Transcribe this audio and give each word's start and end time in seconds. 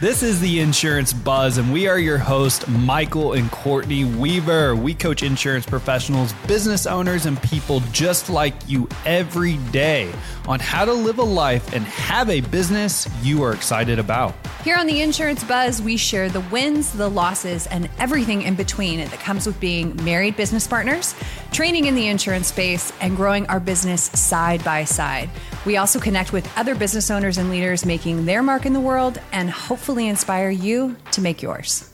This 0.00 0.24
is 0.24 0.40
the 0.40 0.58
Insurance 0.58 1.12
Buzz, 1.12 1.56
and 1.56 1.72
we 1.72 1.86
are 1.86 2.00
your 2.00 2.18
host, 2.18 2.66
Michael 2.66 3.34
and 3.34 3.48
Courtney 3.52 4.04
Weaver. 4.04 4.74
We 4.74 4.92
coach 4.92 5.22
insurance 5.22 5.64
professionals, 5.64 6.32
business 6.48 6.84
owners, 6.84 7.26
and 7.26 7.40
people 7.40 7.78
just 7.92 8.28
like 8.28 8.54
you 8.66 8.88
every 9.06 9.56
day 9.70 10.10
on 10.48 10.58
how 10.58 10.84
to 10.84 10.92
live 10.92 11.18
a 11.18 11.22
life 11.22 11.72
and 11.72 11.84
have 11.84 12.28
a 12.28 12.40
business 12.40 13.08
you 13.22 13.44
are 13.44 13.52
excited 13.52 14.00
about. 14.00 14.34
Here 14.64 14.76
on 14.76 14.88
the 14.88 15.00
Insurance 15.00 15.44
Buzz, 15.44 15.80
we 15.80 15.96
share 15.96 16.28
the 16.28 16.40
wins, 16.40 16.92
the 16.92 17.08
losses, 17.08 17.68
and 17.68 17.88
everything 18.00 18.42
in 18.42 18.56
between 18.56 18.98
that 18.98 19.20
comes 19.20 19.46
with 19.46 19.60
being 19.60 19.94
married 20.04 20.36
business 20.36 20.66
partners, 20.66 21.14
training 21.52 21.84
in 21.84 21.94
the 21.94 22.08
insurance 22.08 22.48
space, 22.48 22.92
and 23.00 23.14
growing 23.14 23.46
our 23.46 23.60
business 23.60 24.02
side 24.02 24.64
by 24.64 24.82
side. 24.82 25.30
We 25.64 25.76
also 25.78 25.98
connect 25.98 26.32
with 26.32 26.50
other 26.58 26.74
business 26.74 27.10
owners 27.10 27.38
and 27.38 27.50
leaders 27.50 27.86
making 27.86 28.26
their 28.26 28.42
mark 28.42 28.66
in 28.66 28.72
the 28.74 28.80
world 28.80 29.20
and 29.32 29.48
hopefully 29.50 30.08
inspire 30.08 30.50
you 30.50 30.96
to 31.12 31.20
make 31.20 31.40
yours. 31.40 31.90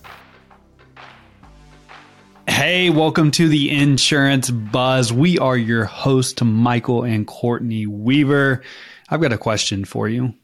Hey, 2.49 2.91
welcome 2.91 3.31
to 3.33 3.49
the 3.49 3.71
Insurance 3.71 4.51
Buzz. 4.51 5.13
We 5.13 5.39
are 5.39 5.57
your 5.57 5.85
host, 5.85 6.43
Michael 6.43 7.05
and 7.05 7.27
Courtney 7.27 7.87
Weaver. 7.87 8.63
I've 9.09 9.21
got 9.21 9.33
a 9.33 9.39
question 9.39 9.85
for 9.85 10.09
you. 10.09 10.35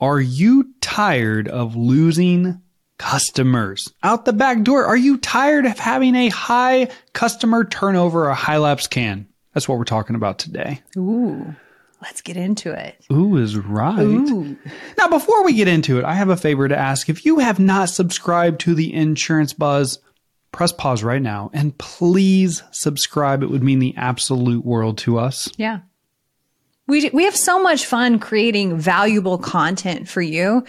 Are 0.00 0.20
you 0.20 0.74
tired 0.80 1.48
of 1.48 1.76
losing 1.76 2.60
customers 2.98 3.92
out 4.02 4.24
the 4.24 4.32
back 4.32 4.62
door? 4.62 4.84
Are 4.84 4.96
you 4.96 5.16
tired 5.18 5.64
of 5.64 5.78
having 5.78 6.14
a 6.16 6.28
high 6.28 6.90
customer 7.12 7.64
turnover, 7.64 8.28
a 8.28 8.34
high 8.34 8.58
lapse 8.58 8.88
can? 8.88 9.28
That's 9.52 9.68
what 9.68 9.78
we're 9.78 9.84
talking 9.84 10.16
about 10.16 10.40
today. 10.40 10.82
Ooh, 10.96 11.54
let's 12.04 12.20
get 12.20 12.36
into 12.36 12.70
it. 12.70 12.96
Ooh 13.10 13.38
is 13.38 13.56
right. 13.56 13.98
Ooh. 13.98 14.56
Now, 14.98 15.08
before 15.08 15.42
we 15.42 15.54
get 15.54 15.68
into 15.68 15.98
it, 15.98 16.04
I 16.04 16.12
have 16.12 16.28
a 16.28 16.36
favor 16.36 16.68
to 16.68 16.76
ask. 16.76 17.08
If 17.08 17.24
you 17.24 17.38
have 17.38 17.58
not 17.58 17.88
subscribed 17.88 18.60
to 18.60 18.74
the 18.74 18.92
Insurance 18.92 19.54
Buzz, 19.54 20.00
press 20.52 20.70
pause 20.70 21.02
right 21.02 21.22
now 21.22 21.50
and 21.54 21.76
please 21.78 22.62
subscribe. 22.72 23.42
It 23.42 23.50
would 23.50 23.62
mean 23.62 23.78
the 23.78 23.94
absolute 23.96 24.64
world 24.64 24.98
to 24.98 25.18
us. 25.18 25.50
Yeah. 25.56 25.80
We, 26.86 27.08
we 27.14 27.24
have 27.24 27.34
so 27.34 27.62
much 27.62 27.86
fun 27.86 28.18
creating 28.18 28.76
valuable 28.76 29.38
content 29.38 30.06
for 30.06 30.20
you. 30.20 30.64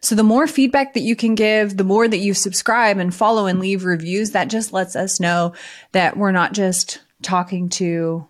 So 0.00 0.16
the 0.16 0.24
more 0.24 0.48
feedback 0.48 0.94
that 0.94 1.02
you 1.02 1.14
can 1.14 1.36
give, 1.36 1.76
the 1.76 1.84
more 1.84 2.08
that 2.08 2.18
you 2.18 2.34
subscribe 2.34 2.98
and 2.98 3.14
follow 3.14 3.46
and 3.46 3.60
leave 3.60 3.84
reviews, 3.84 4.32
that 4.32 4.48
just 4.48 4.72
lets 4.72 4.96
us 4.96 5.20
know 5.20 5.54
that 5.92 6.16
we're 6.16 6.32
not 6.32 6.52
just 6.52 7.00
talking 7.22 7.68
to 7.68 8.26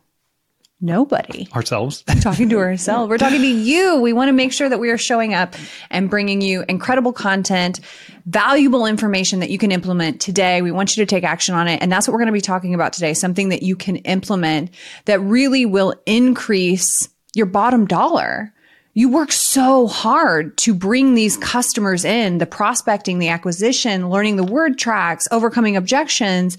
nobody. 0.80 1.48
Ourselves. 1.54 2.02
talking 2.20 2.48
to 2.48 2.58
ourselves. 2.58 3.08
We're 3.10 3.18
talking 3.18 3.40
to 3.40 3.46
you. 3.46 4.00
We 4.00 4.12
want 4.12 4.28
to 4.28 4.32
make 4.32 4.52
sure 4.52 4.68
that 4.68 4.80
we 4.80 4.90
are 4.90 4.98
showing 4.98 5.34
up 5.34 5.54
and 5.90 6.08
bringing 6.08 6.40
you 6.40 6.64
incredible 6.68 7.12
content, 7.12 7.80
valuable 8.26 8.86
information 8.86 9.40
that 9.40 9.50
you 9.50 9.58
can 9.58 9.72
implement 9.72 10.20
today. 10.20 10.62
We 10.62 10.72
want 10.72 10.96
you 10.96 11.04
to 11.04 11.06
take 11.06 11.24
action 11.24 11.54
on 11.54 11.68
it. 11.68 11.82
And 11.82 11.90
that's 11.90 12.08
what 12.08 12.12
we're 12.12 12.20
going 12.20 12.28
to 12.28 12.32
be 12.32 12.40
talking 12.40 12.74
about 12.74 12.92
today. 12.92 13.14
Something 13.14 13.50
that 13.50 13.62
you 13.62 13.76
can 13.76 13.96
implement 13.96 14.70
that 15.04 15.20
really 15.20 15.66
will 15.66 15.94
increase 16.06 17.08
your 17.34 17.46
bottom 17.46 17.86
dollar. 17.86 18.52
You 18.92 19.08
work 19.08 19.30
so 19.30 19.86
hard 19.86 20.58
to 20.58 20.74
bring 20.74 21.14
these 21.14 21.36
customers 21.36 22.04
in, 22.04 22.38
the 22.38 22.46
prospecting, 22.46 23.18
the 23.18 23.28
acquisition, 23.28 24.10
learning 24.10 24.36
the 24.36 24.44
word 24.44 24.78
tracks, 24.78 25.28
overcoming 25.30 25.76
objections 25.76 26.58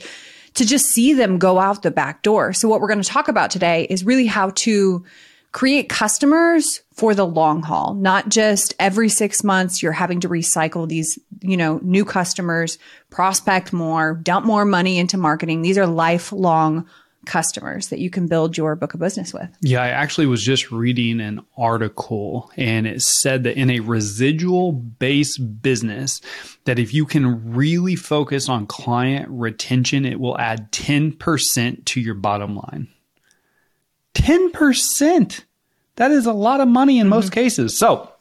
to 0.56 0.66
just 0.66 0.88
see 0.88 1.14
them 1.14 1.38
go 1.38 1.60
out 1.60 1.84
the 1.84 1.92
back 1.92 2.24
door. 2.24 2.54
So 2.54 2.68
what 2.68 2.82
we're 2.82 2.88
going 2.88 3.02
to 3.02 3.08
talk 3.08 3.28
about 3.28 3.52
today 3.52 3.88
is 3.90 4.04
really 4.04 4.26
how 4.26 4.52
to 4.52 5.06
create 5.52 5.90
customers 5.90 6.82
for 6.94 7.14
the 7.14 7.26
long 7.26 7.62
haul, 7.62 7.94
not 7.94 8.30
just 8.30 8.74
every 8.80 9.10
six 9.10 9.44
months 9.44 9.84
you're 9.84 9.92
having 9.92 10.22
to 10.22 10.30
recycle 10.30 10.88
these, 10.88 11.20
you 11.42 11.58
know, 11.58 11.80
new 11.84 12.06
customers, 12.06 12.78
prospect 13.10 13.74
more, 13.74 14.14
dump 14.14 14.46
more 14.46 14.64
money 14.64 14.98
into 14.98 15.18
marketing. 15.18 15.62
These 15.62 15.78
are 15.78 15.88
lifelong 15.88 16.88
customers 17.26 17.90
that 17.90 18.00
you 18.00 18.10
can 18.10 18.28
build 18.28 18.58
your 18.58 18.76
book 18.76 18.94
of 18.94 19.00
business 19.00 19.34
with. 19.34 19.50
Yeah, 19.62 19.82
I 19.82 19.90
actually 19.90 20.26
was 20.26 20.44
just 20.44 20.72
reading 20.72 21.20
an 21.22 21.42
article 21.58 22.52
and 22.58 22.88
it 22.88 23.02
said 23.02 23.44
that 23.44 23.58
in 23.58 23.70
a 23.70 23.80
residual 23.80 24.72
based 24.72 25.62
business 25.62 26.22
that 26.66 26.80
if 26.80 26.94
you 26.94 27.06
can 27.06 27.54
really 27.54 27.96
focus 27.96 28.50
on 28.50 28.66
client 28.66 29.28
retention, 29.30 30.06
it 30.06 30.20
will 30.20 30.38
add 30.38 30.72
10% 30.72 31.86
to 31.86 32.02
your 32.02 32.16
bottom 32.16 32.56
line. 32.56 32.88
10%. 34.16 35.44
That 35.98 36.12
is 36.12 36.26
a 36.26 36.34
lot 36.34 36.62
of 36.62 36.68
money 36.68 36.98
in 36.98 37.04
mm-hmm. 37.04 37.10
most 37.12 37.32
cases. 37.32 37.78
So, 37.78 38.12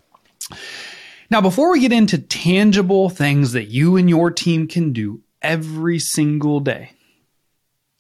now 1.31 1.41
before 1.41 1.73
we 1.73 1.81
get 1.81 1.93
into 1.93 2.19
tangible 2.19 3.09
things 3.09 3.53
that 3.53 3.69
you 3.69 3.97
and 3.97 4.11
your 4.11 4.31
team 4.31 4.67
can 4.67 4.93
do 4.93 5.23
every 5.41 5.99
single 5.99 6.61
day, 6.61 6.93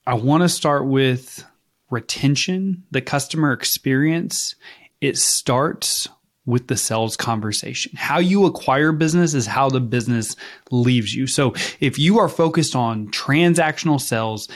I 0.06 0.14
want 0.14 0.42
to 0.42 0.48
start 0.48 0.86
with 0.86 1.44
retention, 1.90 2.84
the 2.90 3.00
customer 3.00 3.52
experience. 3.52 4.54
It 5.00 5.18
starts 5.18 6.08
with 6.46 6.68
the 6.68 6.76
sales 6.76 7.16
conversation. 7.16 7.92
How 7.96 8.18
you 8.18 8.46
acquire 8.46 8.92
business 8.92 9.34
is 9.34 9.46
how 9.46 9.68
the 9.68 9.80
business 9.80 10.36
leaves 10.70 11.14
you. 11.14 11.26
So 11.26 11.54
if 11.80 11.98
you 11.98 12.18
are 12.18 12.28
focused 12.28 12.74
on 12.74 13.08
transactional 13.10 14.00
sales, 14.00 14.48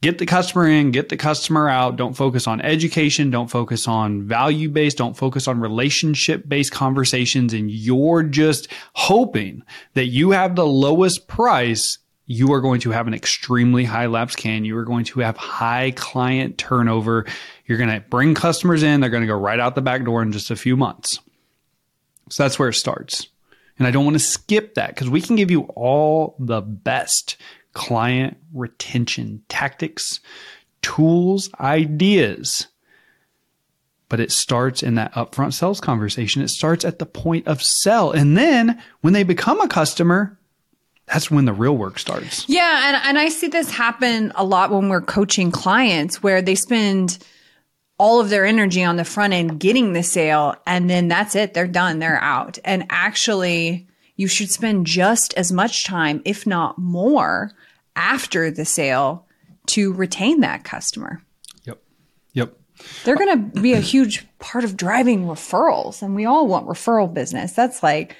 get 0.00 0.18
the 0.18 0.26
customer 0.26 0.66
in, 0.66 0.90
get 0.90 1.08
the 1.08 1.16
customer 1.16 1.68
out. 1.68 1.96
Don't 1.96 2.14
focus 2.14 2.46
on 2.46 2.60
education. 2.60 3.30
Don't 3.30 3.50
focus 3.50 3.88
on 3.88 4.22
value 4.22 4.68
based. 4.68 4.98
Don't 4.98 5.16
focus 5.16 5.48
on 5.48 5.60
relationship 5.60 6.48
based 6.48 6.72
conversations. 6.72 7.52
And 7.52 7.70
you're 7.70 8.22
just 8.22 8.68
hoping 8.94 9.64
that 9.94 10.06
you 10.06 10.30
have 10.30 10.54
the 10.54 10.66
lowest 10.66 11.26
price 11.26 11.98
you 12.32 12.54
are 12.54 12.62
going 12.62 12.80
to 12.80 12.90
have 12.90 13.06
an 13.06 13.12
extremely 13.12 13.84
high 13.84 14.06
lapse 14.06 14.34
can. 14.34 14.64
You 14.64 14.78
are 14.78 14.86
going 14.86 15.04
to 15.04 15.20
have 15.20 15.36
high 15.36 15.90
client 15.90 16.56
turnover. 16.56 17.26
You're 17.66 17.76
going 17.76 17.90
to 17.90 18.00
bring 18.00 18.34
customers 18.34 18.82
in. 18.82 19.00
They're 19.00 19.10
going 19.10 19.22
to 19.22 19.26
go 19.26 19.36
right 19.36 19.60
out 19.60 19.74
the 19.74 19.82
back 19.82 20.02
door 20.02 20.22
in 20.22 20.32
just 20.32 20.50
a 20.50 20.56
few 20.56 20.74
months. 20.74 21.20
So 22.30 22.42
that's 22.42 22.58
where 22.58 22.70
it 22.70 22.74
starts. 22.74 23.26
And 23.78 23.86
I 23.86 23.90
don't 23.90 24.06
want 24.06 24.14
to 24.14 24.24
skip 24.24 24.74
that 24.76 24.94
because 24.94 25.10
we 25.10 25.20
can 25.20 25.36
give 25.36 25.50
you 25.50 25.64
all 25.76 26.34
the 26.38 26.62
best 26.62 27.36
client 27.74 28.38
retention 28.54 29.42
tactics, 29.50 30.20
tools, 30.80 31.50
ideas. 31.60 32.66
But 34.08 34.20
it 34.20 34.32
starts 34.32 34.82
in 34.82 34.94
that 34.94 35.12
upfront 35.12 35.52
sales 35.52 35.82
conversation. 35.82 36.40
It 36.40 36.48
starts 36.48 36.86
at 36.86 36.98
the 36.98 37.06
point 37.06 37.46
of 37.46 37.62
sell. 37.62 38.10
And 38.10 38.38
then 38.38 38.82
when 39.02 39.12
they 39.12 39.22
become 39.22 39.60
a 39.60 39.68
customer, 39.68 40.38
that's 41.12 41.30
when 41.30 41.44
the 41.44 41.52
real 41.52 41.76
work 41.76 41.98
starts. 41.98 42.48
Yeah. 42.48 42.88
And, 42.88 42.96
and 43.04 43.18
I 43.18 43.28
see 43.28 43.48
this 43.48 43.70
happen 43.70 44.32
a 44.34 44.44
lot 44.44 44.70
when 44.70 44.88
we're 44.88 45.02
coaching 45.02 45.50
clients 45.50 46.22
where 46.22 46.40
they 46.40 46.54
spend 46.54 47.18
all 47.98 48.18
of 48.18 48.30
their 48.30 48.46
energy 48.46 48.82
on 48.82 48.96
the 48.96 49.04
front 49.04 49.34
end 49.34 49.60
getting 49.60 49.92
the 49.92 50.02
sale 50.02 50.56
and 50.66 50.88
then 50.88 51.08
that's 51.08 51.36
it. 51.36 51.52
They're 51.52 51.66
done. 51.66 51.98
They're 51.98 52.20
out. 52.20 52.58
And 52.64 52.86
actually, 52.88 53.86
you 54.16 54.26
should 54.26 54.50
spend 54.50 54.86
just 54.86 55.34
as 55.34 55.52
much 55.52 55.84
time, 55.84 56.22
if 56.24 56.46
not 56.46 56.78
more, 56.78 57.52
after 57.94 58.50
the 58.50 58.64
sale 58.64 59.26
to 59.66 59.92
retain 59.92 60.40
that 60.40 60.64
customer. 60.64 61.22
Yep. 61.64 61.82
Yep. 62.32 62.56
They're 63.04 63.16
going 63.16 63.52
to 63.52 63.60
be 63.60 63.74
a 63.74 63.80
huge 63.80 64.26
part 64.38 64.64
of 64.64 64.78
driving 64.78 65.26
referrals. 65.26 66.02
And 66.02 66.14
we 66.14 66.24
all 66.24 66.46
want 66.46 66.66
referral 66.66 67.12
business. 67.12 67.52
That's 67.52 67.82
like, 67.82 68.16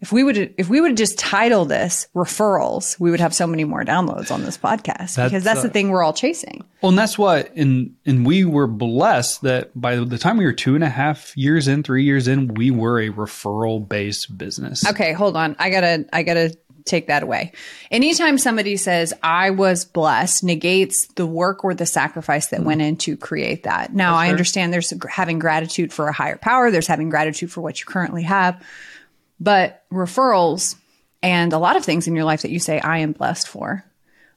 if 0.00 0.12
we 0.12 0.22
would 0.22 0.54
if 0.56 0.68
we 0.68 0.80
would 0.80 0.96
just 0.96 1.18
title 1.18 1.64
this 1.64 2.06
referrals, 2.14 2.98
we 3.00 3.10
would 3.10 3.20
have 3.20 3.34
so 3.34 3.46
many 3.46 3.64
more 3.64 3.84
downloads 3.84 4.30
on 4.30 4.42
this 4.42 4.56
podcast 4.56 5.16
that's, 5.16 5.30
because 5.30 5.44
that's 5.44 5.60
uh, 5.60 5.64
the 5.64 5.70
thing 5.70 5.90
we're 5.90 6.04
all 6.04 6.12
chasing. 6.12 6.64
Well, 6.82 6.90
and 6.90 6.98
that's 6.98 7.18
what 7.18 7.54
and 7.56 7.96
and 8.06 8.24
we 8.24 8.44
were 8.44 8.68
blessed 8.68 9.42
that 9.42 9.70
by 9.78 9.96
the 9.96 10.18
time 10.18 10.36
we 10.36 10.44
were 10.44 10.52
two 10.52 10.76
and 10.76 10.84
a 10.84 10.88
half 10.88 11.36
years 11.36 11.66
in, 11.66 11.82
three 11.82 12.04
years 12.04 12.28
in, 12.28 12.54
we 12.54 12.70
were 12.70 13.00
a 13.00 13.10
referral 13.10 13.86
based 13.86 14.38
business. 14.38 14.86
Okay, 14.86 15.12
hold 15.12 15.36
on. 15.36 15.56
I 15.58 15.70
gotta 15.70 16.06
I 16.12 16.22
gotta 16.22 16.56
take 16.84 17.08
that 17.08 17.24
away. 17.24 17.52
Anytime 17.90 18.38
somebody 18.38 18.76
says 18.76 19.12
I 19.22 19.50
was 19.50 19.84
blessed 19.84 20.44
negates 20.44 21.08
the 21.16 21.26
work 21.26 21.64
or 21.64 21.74
the 21.74 21.86
sacrifice 21.86 22.46
that 22.48 22.58
mm-hmm. 22.58 22.66
went 22.66 22.82
in 22.82 22.96
to 22.98 23.16
create 23.16 23.64
that. 23.64 23.92
Now 23.92 24.14
I 24.14 24.30
understand 24.30 24.72
there's 24.72 24.92
having 25.10 25.40
gratitude 25.40 25.92
for 25.92 26.06
a 26.06 26.12
higher 26.12 26.38
power, 26.38 26.70
there's 26.70 26.86
having 26.86 27.10
gratitude 27.10 27.50
for 27.50 27.60
what 27.62 27.80
you 27.80 27.86
currently 27.86 28.22
have 28.22 28.62
but 29.40 29.84
referrals 29.92 30.76
and 31.22 31.52
a 31.52 31.58
lot 31.58 31.76
of 31.76 31.84
things 31.84 32.06
in 32.06 32.14
your 32.14 32.24
life 32.24 32.42
that 32.42 32.50
you 32.50 32.58
say, 32.58 32.80
I 32.80 32.98
am 32.98 33.12
blessed 33.12 33.48
for, 33.48 33.84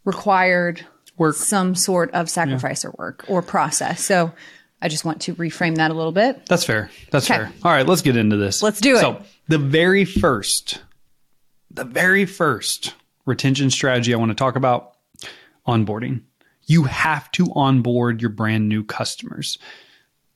required 0.03 0.85
work, 1.17 1.35
some 1.35 1.75
sort 1.75 2.11
of 2.11 2.29
sacrifice 2.29 2.83
yeah. 2.83 2.89
or 2.89 2.95
work 2.97 3.25
or 3.27 3.41
process. 3.41 4.03
So 4.03 4.31
I 4.81 4.87
just 4.87 5.05
want 5.05 5.21
to 5.23 5.35
reframe 5.35 5.75
that 5.75 5.91
a 5.91 5.93
little 5.93 6.11
bit. 6.11 6.45
That's 6.47 6.63
fair. 6.63 6.89
That's 7.11 7.29
okay. 7.29 7.39
fair. 7.39 7.53
All 7.63 7.71
right, 7.71 7.85
let's 7.85 8.01
get 8.01 8.17
into 8.17 8.37
this. 8.37 8.63
Let's 8.63 8.81
do 8.81 8.95
it. 8.95 8.99
So, 8.99 9.21
the 9.47 9.59
very 9.59 10.05
first, 10.05 10.81
the 11.69 11.83
very 11.83 12.25
first 12.25 12.95
retention 13.25 13.69
strategy 13.69 14.13
I 14.13 14.17
want 14.17 14.29
to 14.29 14.35
talk 14.35 14.55
about 14.55 14.93
onboarding. 15.67 16.21
You 16.65 16.83
have 16.83 17.31
to 17.33 17.51
onboard 17.53 18.21
your 18.21 18.29
brand 18.29 18.69
new 18.69 18.83
customers. 18.83 19.57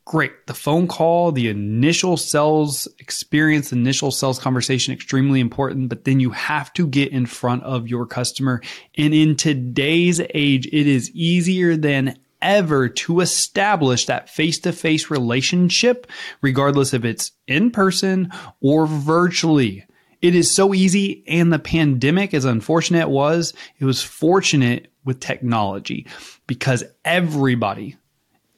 Great. 0.06 0.46
The 0.46 0.54
phone 0.54 0.88
call, 0.88 1.32
the 1.32 1.50
initial 1.50 2.16
sales 2.16 2.88
experience, 3.00 3.74
initial 3.74 4.12
sales 4.12 4.40
conversation, 4.40 4.94
extremely 4.94 5.40
important, 5.40 5.90
but 5.90 6.06
then 6.06 6.20
you 6.20 6.30
have 6.30 6.72
to 6.74 6.88
get 6.88 7.12
in 7.12 7.26
front 7.26 7.64
of 7.64 7.88
your 7.88 8.06
customer. 8.06 8.62
And 8.98 9.14
in 9.14 9.36
today's 9.36 10.22
age, 10.34 10.68
it 10.68 10.88
is 10.88 11.10
easier 11.12 11.76
than 11.76 12.18
ever 12.42 12.88
to 12.88 13.22
establish 13.22 14.06
that 14.06 14.30
face 14.30 14.60
to 14.60 14.72
face 14.72 15.10
relationship, 15.10 16.06
regardless 16.42 16.94
if 16.94 17.04
it's 17.04 17.32
in 17.48 17.72
person 17.72 18.32
or 18.62 18.86
virtually. 18.86 19.86
It 20.22 20.36
is 20.36 20.54
so 20.54 20.74
easy. 20.74 21.24
And 21.28 21.52
the 21.52 21.60
pandemic, 21.60 22.34
as 22.34 22.46
unfortunate 22.46 23.02
it 23.02 23.10
was, 23.10 23.54
it 23.80 23.86
was 23.86 24.04
fortunate 24.04 24.92
with 25.04 25.20
technology 25.20 26.06
because 26.46 26.84
everybody, 27.04 27.96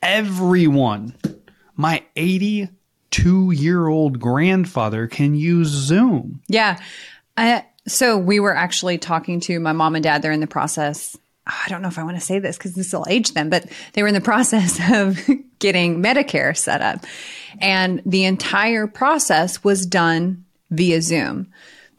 everyone, 0.02 1.16
my 1.78 2.04
82 2.16 3.52
year 3.52 3.88
old 3.88 4.20
grandfather 4.20 5.08
can 5.08 5.36
use 5.36 5.70
Zoom. 5.70 6.42
Yeah. 6.48 6.80
I, 7.38 7.66
so 7.88 8.18
we 8.18 8.40
were 8.40 8.56
actually 8.56 8.98
talking 8.98 9.40
to 9.42 9.60
my 9.60 9.72
mom 9.72 9.96
and 9.96 10.04
dad. 10.04 10.22
They're 10.22 10.32
in 10.32 10.42
the 10.42 10.48
process. 10.48 11.16
I 11.46 11.70
don't 11.70 11.82
know 11.82 11.88
if 11.88 11.98
I 11.98 12.04
want 12.04 12.18
to 12.18 12.26
say 12.26 12.40
this 12.40 12.58
because 12.58 12.74
this 12.74 12.92
will 12.92 13.06
age 13.08 13.34
them, 13.34 13.50
but 13.50 13.72
they 13.94 14.02
were 14.02 14.10
in 14.10 14.14
the 14.14 14.22
process 14.22 14.80
of 14.92 15.20
getting 15.60 16.02
Medicare 16.04 16.58
set 16.58 16.82
up. 16.82 17.06
And 17.60 18.02
the 18.06 18.26
entire 18.26 18.88
process 18.88 19.64
was 19.64 19.86
done 19.86 20.44
via 20.70 21.02
Zoom. 21.02 21.48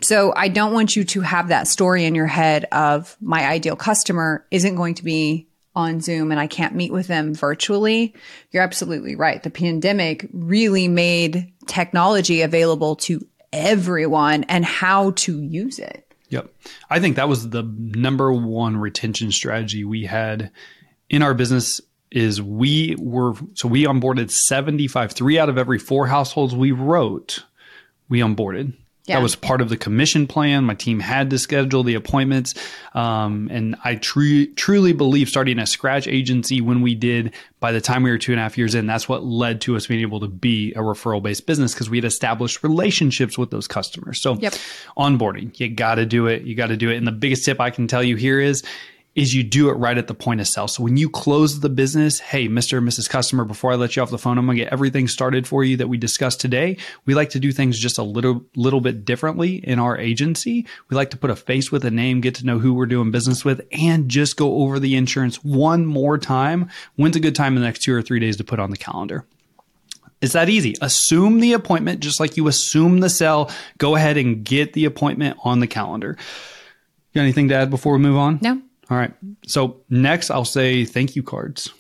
So 0.01 0.33
I 0.37 0.49
don't 0.49 0.73
want 0.73 0.95
you 0.95 1.05
to 1.05 1.23
have 1.23 1.49
that 1.49 1.67
story 1.67 2.05
in 2.05 2.15
your 2.15 2.27
head 2.27 2.67
of 2.71 3.17
my 3.21 3.49
ideal 3.49 3.75
customer 3.75 4.45
isn't 4.51 4.77
going 4.77 4.95
to 4.95 5.05
be 5.05 5.48
on 5.75 6.01
Zoom 6.01 6.31
and 6.31 6.41
I 6.41 6.47
can't 6.47 6.75
meet 6.75 6.93
with 6.93 7.07
them 7.07 7.35
virtually. 7.35 8.15
You're 8.51 8.63
absolutely 8.63 9.15
right. 9.15 9.43
The 9.43 9.51
pandemic 9.51 10.29
really 10.33 10.89
made 10.89 11.53
technology 11.67 12.43
available 12.43 12.97
to 12.97 13.27
everyone 13.53 14.45
and 14.45 14.65
how 14.65 15.13
to 15.13 15.41
use 15.41 15.79
it. 15.79 16.05
Yep. 16.31 16.53
I 16.91 17.01
think 17.01 17.17
that 17.17 17.29
was 17.29 17.49
the 17.49 17.63
number 17.63 18.33
one 18.33 18.77
retention 18.77 19.33
strategy 19.33 19.85
we 19.85 20.05
had 20.05 20.51
in 21.09 21.23
our 21.23 21.35
business 21.35 21.81
is 22.11 22.41
we 22.41 22.97
were 22.99 23.35
so 23.55 23.69
we 23.69 23.85
onboarded 23.85 24.31
75 24.31 25.13
3 25.13 25.39
out 25.39 25.49
of 25.49 25.59
every 25.59 25.79
4 25.79 26.07
households 26.07 26.55
we 26.55 26.73
wrote 26.73 27.45
we 28.09 28.21
onboarded 28.21 28.75
yeah. 29.09 29.17
That 29.17 29.23
was 29.23 29.35
part 29.35 29.61
of 29.61 29.71
the 29.71 29.77
commission 29.77 30.27
plan. 30.27 30.65
My 30.65 30.75
team 30.75 31.01
had 31.01 31.31
to 31.31 31.39
schedule 31.39 31.83
the 31.83 31.95
appointments. 31.95 32.55
Um, 32.95 33.49
and 33.51 33.77
I 33.83 33.95
tr- 33.95 34.45
truly 34.55 34.93
believe 34.93 35.29
starting 35.29 35.59
a 35.59 35.67
scratch 35.67 36.07
agency 36.07 36.61
when 36.61 36.83
we 36.83 36.95
did 36.95 37.33
by 37.61 37.73
the 37.73 37.81
time 37.81 38.03
we 38.03 38.11
were 38.11 38.19
two 38.19 38.33
and 38.33 38.39
a 38.39 38.43
half 38.43 38.59
years 38.59 38.75
in, 38.75 38.87
that's 38.87 39.09
what 39.09 39.25
led 39.25 39.61
to 39.63 39.77
us 39.77 39.87
being 39.87 40.01
able 40.01 40.21
to 40.21 40.29
be 40.29 40.73
a 40.75 40.81
referral 40.81 41.23
based 41.23 41.47
business 41.47 41.73
because 41.73 41.89
we 41.89 41.97
had 41.97 42.05
established 42.05 42.63
relationships 42.63 43.39
with 43.39 43.51
those 43.51 43.67
customers. 43.67 44.21
So 44.21 44.35
yep. 44.35 44.53
onboarding, 44.97 45.59
you 45.59 45.69
got 45.69 45.97
to 45.97 46.07
do 46.07 46.27
it. 46.27 46.43
You 46.43 46.55
got 46.55 46.69
to 46.69 46.77
do 46.77 46.91
it. 46.91 46.97
And 46.97 47.07
the 47.07 47.13
biggest 47.13 47.45
tip 47.45 47.61
I 47.61 47.71
can 47.71 47.89
tell 47.89 48.03
you 48.03 48.17
here 48.17 48.41
is 48.41 48.63
is 49.19 49.35
you 49.35 49.43
do 49.43 49.69
it 49.69 49.73
right 49.73 49.99
at 49.99 50.07
the 50.07 50.15
point 50.15 50.41
of 50.41 50.47
sale. 50.47 50.69
So 50.69 50.81
when 50.81 50.97
you 50.97 51.11
close 51.11 51.59
the 51.59 51.69
business, 51.69 52.21
hey, 52.21 52.47
Mr. 52.47 52.79
and 52.79 52.87
Mrs. 52.87 53.11
Customer, 53.11 53.45
before 53.45 53.73
I 53.73 53.75
let 53.75 53.97
you 53.97 54.03
off 54.03 54.11
the 54.11 54.17
phone, 54.19 54.39
I'm 54.39 54.47
going 54.47 54.57
to 54.57 54.63
get 54.63 54.73
everything 54.73 55.09
started 55.09 55.45
for 55.45 55.65
you 55.65 55.77
that 55.79 55.89
we 55.89 55.99
discussed 55.99 56.41
today. 56.41 56.77
We 57.05 57.17
like 57.17 57.31
to 57.31 57.41
do 57.41 57.51
things 57.51 57.81
just 57.81 57.99
a 57.99 58.05
little, 58.05 58.45
little 58.55 58.81
bit 58.81 59.05
differently 59.05 59.57
in 59.57 59.81
our 59.81 59.99
agency. 59.99 60.67
We 60.89 60.95
like 60.95 61.11
to 61.11 61.17
put 61.17 61.31
a 61.31 61.37
face 61.37 61.73
with 61.73 61.85
a 61.85 61.91
name, 61.91 62.21
get 62.21 62.37
to 62.37 62.47
know 62.47 62.61
who 62.61 62.73
we're 62.73 62.87
doing 62.87 63.11
business 63.11 63.45
with, 63.45 63.61
and 63.73 64.09
just 64.09 64.37
go 64.37 64.63
over 64.63 64.79
the 64.79 64.95
insurance 64.95 65.43
one 65.43 65.85
more 65.85 66.17
time. 66.17 66.71
When's 66.95 67.17
a 67.17 67.21
good 67.21 67.35
time 67.35 67.57
in 67.57 67.61
the 67.61 67.67
next 67.67 67.83
two 67.83 67.95
or 67.95 68.03
three 68.03 68.21
days 68.21 68.37
to 68.37 68.45
put 68.45 68.61
on 68.61 68.71
the 68.71 68.77
calendar? 68.77 69.27
It's 70.21 70.35
that 70.35 70.49
easy. 70.49 70.77
Assume 70.81 71.41
the 71.41 71.55
appointment 71.55 71.99
just 71.99 72.21
like 72.21 72.37
you 72.37 72.47
assume 72.47 73.01
the 73.01 73.11
sale. 73.11 73.51
Go 73.79 73.97
ahead 73.97 74.17
and 74.17 74.45
get 74.45 74.75
the 74.75 74.85
appointment 74.85 75.39
on 75.43 75.59
the 75.59 75.67
calendar. 75.67 76.17
got 77.15 77.23
anything 77.23 77.49
to 77.49 77.57
add 77.57 77.71
before 77.71 77.95
we 77.95 77.99
move 77.99 78.17
on? 78.17 78.39
No. 78.41 78.63
All 78.91 78.97
right. 78.97 79.13
So 79.47 79.83
next, 79.91 80.31
I'll 80.31 80.45
say 80.45 80.85
thank 80.85 81.15
you 81.15 81.23
cards. 81.23 81.73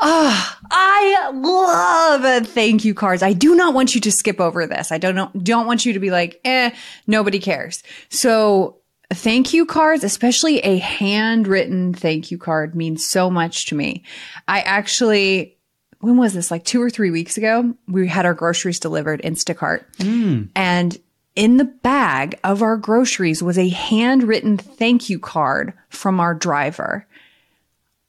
Ah, 0.00 0.58
oh, 0.60 0.66
I 0.70 1.30
love 1.34 2.46
thank 2.46 2.84
you 2.84 2.94
cards. 2.94 3.22
I 3.22 3.32
do 3.32 3.56
not 3.56 3.74
want 3.74 3.94
you 3.94 4.00
to 4.02 4.12
skip 4.12 4.40
over 4.40 4.66
this. 4.66 4.92
I 4.92 4.98
don't 4.98 5.16
know, 5.16 5.30
don't 5.42 5.66
want 5.66 5.84
you 5.84 5.92
to 5.94 5.98
be 5.98 6.10
like, 6.10 6.40
eh, 6.44 6.70
nobody 7.08 7.40
cares. 7.40 7.82
So 8.08 8.76
thank 9.12 9.52
you 9.52 9.66
cards, 9.66 10.04
especially 10.04 10.58
a 10.60 10.78
handwritten 10.78 11.94
thank 11.94 12.30
you 12.30 12.38
card 12.38 12.76
means 12.76 13.04
so 13.04 13.28
much 13.28 13.66
to 13.66 13.74
me. 13.74 14.04
I 14.46 14.60
actually, 14.60 15.56
when 15.98 16.16
was 16.16 16.32
this? 16.32 16.52
Like 16.52 16.64
two 16.64 16.80
or 16.80 16.90
three 16.90 17.10
weeks 17.10 17.36
ago, 17.36 17.74
we 17.88 18.06
had 18.06 18.24
our 18.24 18.34
groceries 18.34 18.78
delivered 18.78 19.22
Instacart 19.22 19.84
mm. 19.96 20.48
and 20.54 20.96
in 21.38 21.56
the 21.56 21.64
bag 21.64 22.36
of 22.42 22.62
our 22.62 22.76
groceries 22.76 23.44
was 23.44 23.56
a 23.56 23.68
handwritten 23.68 24.58
thank 24.58 25.08
you 25.08 25.20
card 25.20 25.72
from 25.88 26.18
our 26.18 26.34
driver. 26.34 27.06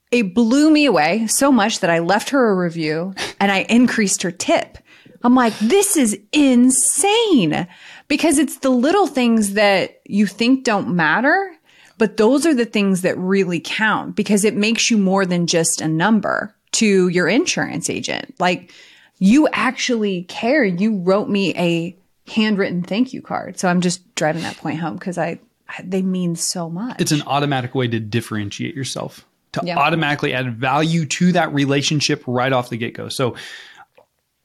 It 0.10 0.34
blew 0.34 0.72
me 0.72 0.88
away 0.88 1.28
so 1.28 1.52
much 1.52 1.82
that 1.82 1.92
I 1.92 2.00
left 2.00 2.32
her 2.32 2.50
a 2.50 2.56
review 2.56 3.14
and 3.40 3.52
I 3.52 3.68
increased 3.70 4.24
her 4.24 4.32
tip. 4.32 4.80
I'm 5.22 5.36
like, 5.36 5.54
this 5.60 5.96
is 5.96 6.20
insane 6.32 7.68
because 8.08 8.40
it's 8.40 8.58
the 8.58 8.72
little 8.72 9.06
things 9.06 9.54
that 9.54 10.02
you 10.06 10.26
think 10.26 10.64
don't 10.64 10.96
matter, 10.96 11.54
but 12.00 12.18
those 12.18 12.48
are 12.48 12.56
the 12.56 12.66
things 12.66 13.04
that 13.04 13.16
really 13.16 13.60
count 13.60 14.16
because 14.16 14.44
it 14.44 14.56
makes 14.56 14.90
you 14.90 14.98
more 14.98 15.28
than 15.28 15.46
just 15.46 15.82
a 15.82 15.88
number 15.88 16.56
to 16.72 17.10
your 17.10 17.28
insurance 17.28 17.92
agent. 17.92 18.34
Like 18.40 18.74
you 19.20 19.48
actually 19.54 20.24
care. 20.24 20.64
You 20.64 20.98
wrote 20.98 21.30
me 21.30 21.54
a 21.56 21.96
handwritten 22.30 22.84
thank 22.84 23.14
you 23.14 23.22
card. 23.22 23.60
So 23.60 23.68
I'm 23.68 23.82
just 23.82 24.16
driving 24.16 24.44
that 24.44 24.58
point 24.58 24.80
home 24.80 24.96
because 24.96 25.18
I, 25.18 25.40
I, 25.68 25.82
they 25.84 26.02
mean 26.02 26.36
so 26.36 26.70
much. 26.70 27.02
It's 27.02 27.12
an 27.12 27.24
automatic 27.24 27.76
way 27.76 27.88
to 27.88 28.00
differentiate 28.00 28.76
yourself, 28.76 29.26
to 29.54 29.62
yeah. 29.64 29.78
automatically 29.78 30.34
add 30.34 30.56
value 30.56 31.06
to 31.06 31.32
that 31.34 31.54
relationship 31.54 32.24
right 32.28 32.52
off 32.52 32.70
the 32.70 32.78
get 32.78 32.94
go. 32.94 33.10
So 33.10 33.36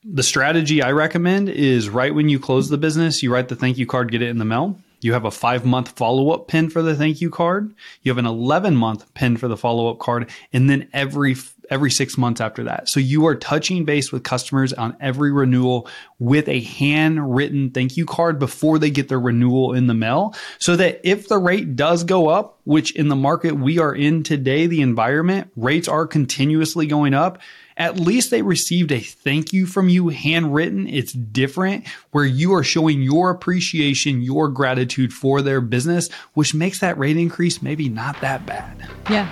the 0.05 0.23
strategy 0.23 0.83
I 0.83 0.93
recommend 0.93 1.49
is 1.49 1.89
right 1.89 2.15
when 2.15 2.29
you 2.29 2.39
close 2.39 2.69
the 2.69 2.79
business, 2.79 3.23
you 3.23 3.33
write 3.33 3.49
the 3.49 3.57
thank 3.57 3.79
you 3.79 3.87
card, 3.87 4.11
get 4.11 4.23
it 4.23 4.29
in 4.29 4.39
the 4.39 4.45
mail. 4.45 4.79
You 5.05 5.13
have 5.13 5.27
a 5.27 5.31
five 5.31 5.67
month 5.67 5.91
follow 5.91 6.31
up 6.31 6.49
pin 6.49 6.71
for 6.71 6.81
the 6.81 6.97
thank 6.97 7.21
you 7.21 7.29
card. 7.29 7.75
You 8.01 8.11
have 8.11 8.17
an 8.17 8.25
11 8.25 8.75
month 8.75 9.13
pin 9.13 9.37
for 9.37 9.49
the 9.49 9.57
follow 9.57 9.91
up 9.91 9.99
card. 9.99 10.31
And 10.51 10.71
then 10.71 10.89
every 10.95 11.37
every 11.69 11.91
six 11.91 12.17
months 12.17 12.41
after 12.41 12.65
that. 12.65 12.89
So 12.89 13.01
you 13.01 13.27
are 13.27 13.35
touching 13.35 13.85
base 13.85 14.11
with 14.11 14.23
customers 14.23 14.73
on 14.73 14.97
every 15.01 15.31
renewal 15.31 15.89
with 16.19 16.49
a 16.49 16.61
handwritten 16.61 17.71
thank 17.71 17.99
you 17.99 18.07
card 18.07 18.39
before 18.39 18.79
they 18.79 18.89
get 18.89 19.11
their 19.11 19.21
renewal 19.21 19.75
in 19.75 19.89
the 19.89 19.95
mail. 19.95 20.35
So 20.59 20.75
that 20.77 21.03
if 21.05 21.29
the 21.29 21.39
rate 21.39 21.77
does 21.77 22.05
go 22.05 22.29
up, 22.29 22.59
which 22.65 22.97
in 22.97 23.09
the 23.09 23.17
market 23.17 23.53
we 23.53 23.79
are 23.79 23.95
in 23.95 24.23
today, 24.23 24.67
the 24.67 24.81
environment 24.81 25.51
rates 25.55 25.87
are 25.87 26.07
continuously 26.07 26.87
going 26.87 27.13
up. 27.13 27.41
At 27.77 27.99
least 27.99 28.31
they 28.31 28.43
received 28.43 28.93
a 28.93 29.01
thank 29.01 29.53
you 29.53 29.67
from 29.67 29.89
you 29.89 30.09
handwritten. 30.09 30.87
It's 30.87 31.13
different 31.13 31.87
where 32.13 32.25
you 32.25 32.55
are 32.55 32.63
showing 32.63 33.03
your 33.03 33.31
appreciation, 33.31 34.23
your 34.23 34.49
gratitude 34.49 35.13
for 35.13 35.43
their 35.43 35.61
business, 35.61 36.11
which 36.35 36.55
makes 36.55 36.79
that 36.81 36.99
rate 36.99 37.17
increase 37.17 37.63
maybe 37.63 37.89
not 37.89 38.21
that 38.21 38.47
bad. 38.47 38.89
Yeah. 39.11 39.29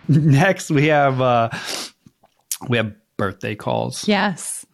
Next, 0.10 0.70
we 0.70 0.88
have 0.88 1.22
uh, 1.22 1.50
we 2.68 2.78
have 2.78 2.94
birthday 3.18 3.56
calls. 3.56 4.08
Yes. 4.08 4.66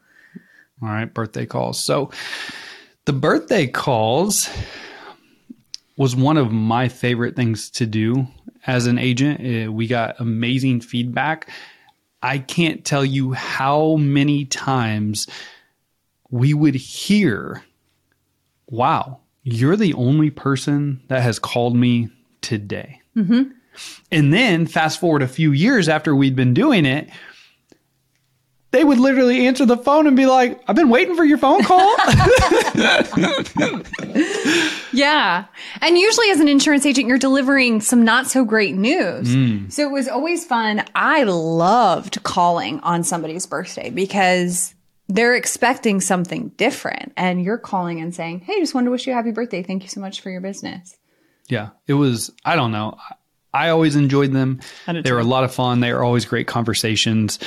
All 0.81 0.89
right, 0.89 1.11
birthday 1.11 1.45
calls. 1.45 1.83
So 1.85 2.11
the 3.05 3.13
birthday 3.13 3.67
calls 3.67 4.50
was 5.97 6.15
one 6.15 6.38
of 6.38 6.51
my 6.51 6.88
favorite 6.88 7.35
things 7.35 7.69
to 7.71 7.85
do 7.85 8.27
as 8.65 8.88
an 8.88 8.97
agent. 8.97 9.67
Uh, 9.67 9.71
We 9.71 9.88
got 9.88 10.19
amazing 10.19 10.81
feedback. 10.81 11.50
I 12.23 12.39
can't 12.39 12.83
tell 12.85 13.05
you 13.05 13.33
how 13.33 13.95
many 13.95 14.45
times 14.45 15.27
we 16.29 16.53
would 16.53 16.75
hear, 16.75 17.63
wow, 18.67 19.19
you're 19.43 19.75
the 19.75 19.93
only 19.95 20.29
person 20.29 21.01
that 21.07 21.21
has 21.23 21.39
called 21.39 21.75
me 21.75 22.09
today. 22.41 23.01
And 24.11 24.33
then 24.33 24.67
fast 24.67 24.99
forward 24.99 25.21
a 25.21 25.27
few 25.27 25.51
years 25.51 25.87
after 25.89 26.15
we'd 26.15 26.35
been 26.35 26.53
doing 26.53 26.85
it, 26.85 27.09
they 28.71 28.83
would 28.83 28.99
literally 28.99 29.47
answer 29.47 29.65
the 29.65 29.75
phone 29.77 30.07
and 30.07 30.15
be 30.15 30.25
like, 30.25 30.61
I've 30.67 30.75
been 30.77 30.89
waiting 30.89 31.15
for 31.15 31.25
your 31.25 31.37
phone 31.37 31.63
call. 31.63 31.95
Yeah. 34.93 35.45
And 35.79 35.97
usually, 35.97 36.29
as 36.31 36.39
an 36.41 36.47
insurance 36.49 36.85
agent, 36.85 37.07
you're 37.07 37.17
delivering 37.17 37.79
some 37.81 38.03
not 38.03 38.27
so 38.27 38.43
great 38.43 38.75
news. 38.75 39.33
Mm. 39.33 39.71
So 39.71 39.83
it 39.83 39.91
was 39.91 40.07
always 40.09 40.45
fun. 40.45 40.83
I 40.95 41.23
loved 41.23 42.21
calling 42.23 42.79
on 42.81 43.03
somebody's 43.03 43.45
birthday 43.45 43.89
because 43.89 44.75
they're 45.07 45.35
expecting 45.35 46.01
something 46.01 46.49
different. 46.57 47.13
And 47.15 47.41
you're 47.41 47.57
calling 47.57 48.01
and 48.01 48.13
saying, 48.13 48.41
Hey, 48.41 48.59
just 48.59 48.73
wanted 48.73 48.85
to 48.85 48.91
wish 48.91 49.07
you 49.07 49.13
a 49.13 49.15
happy 49.15 49.31
birthday. 49.31 49.63
Thank 49.63 49.83
you 49.83 49.89
so 49.89 50.01
much 50.01 50.19
for 50.21 50.29
your 50.29 50.41
business. 50.41 50.97
yeah, 51.47 51.69
it 51.87 51.93
was, 51.93 52.31
I 52.43 52.55
don't 52.55 52.71
know. 52.71 52.97
I 53.53 53.70
always 53.70 53.96
enjoyed 53.96 54.31
them. 54.31 54.62
They 54.88 55.12
were 55.12 55.20
a 55.20 55.24
lot 55.24 55.43
of 55.43 55.53
fun. 55.53 55.79
They 55.79 55.93
were 55.93 56.03
always 56.03 56.25
great 56.25 56.48
conversations. 56.48 57.39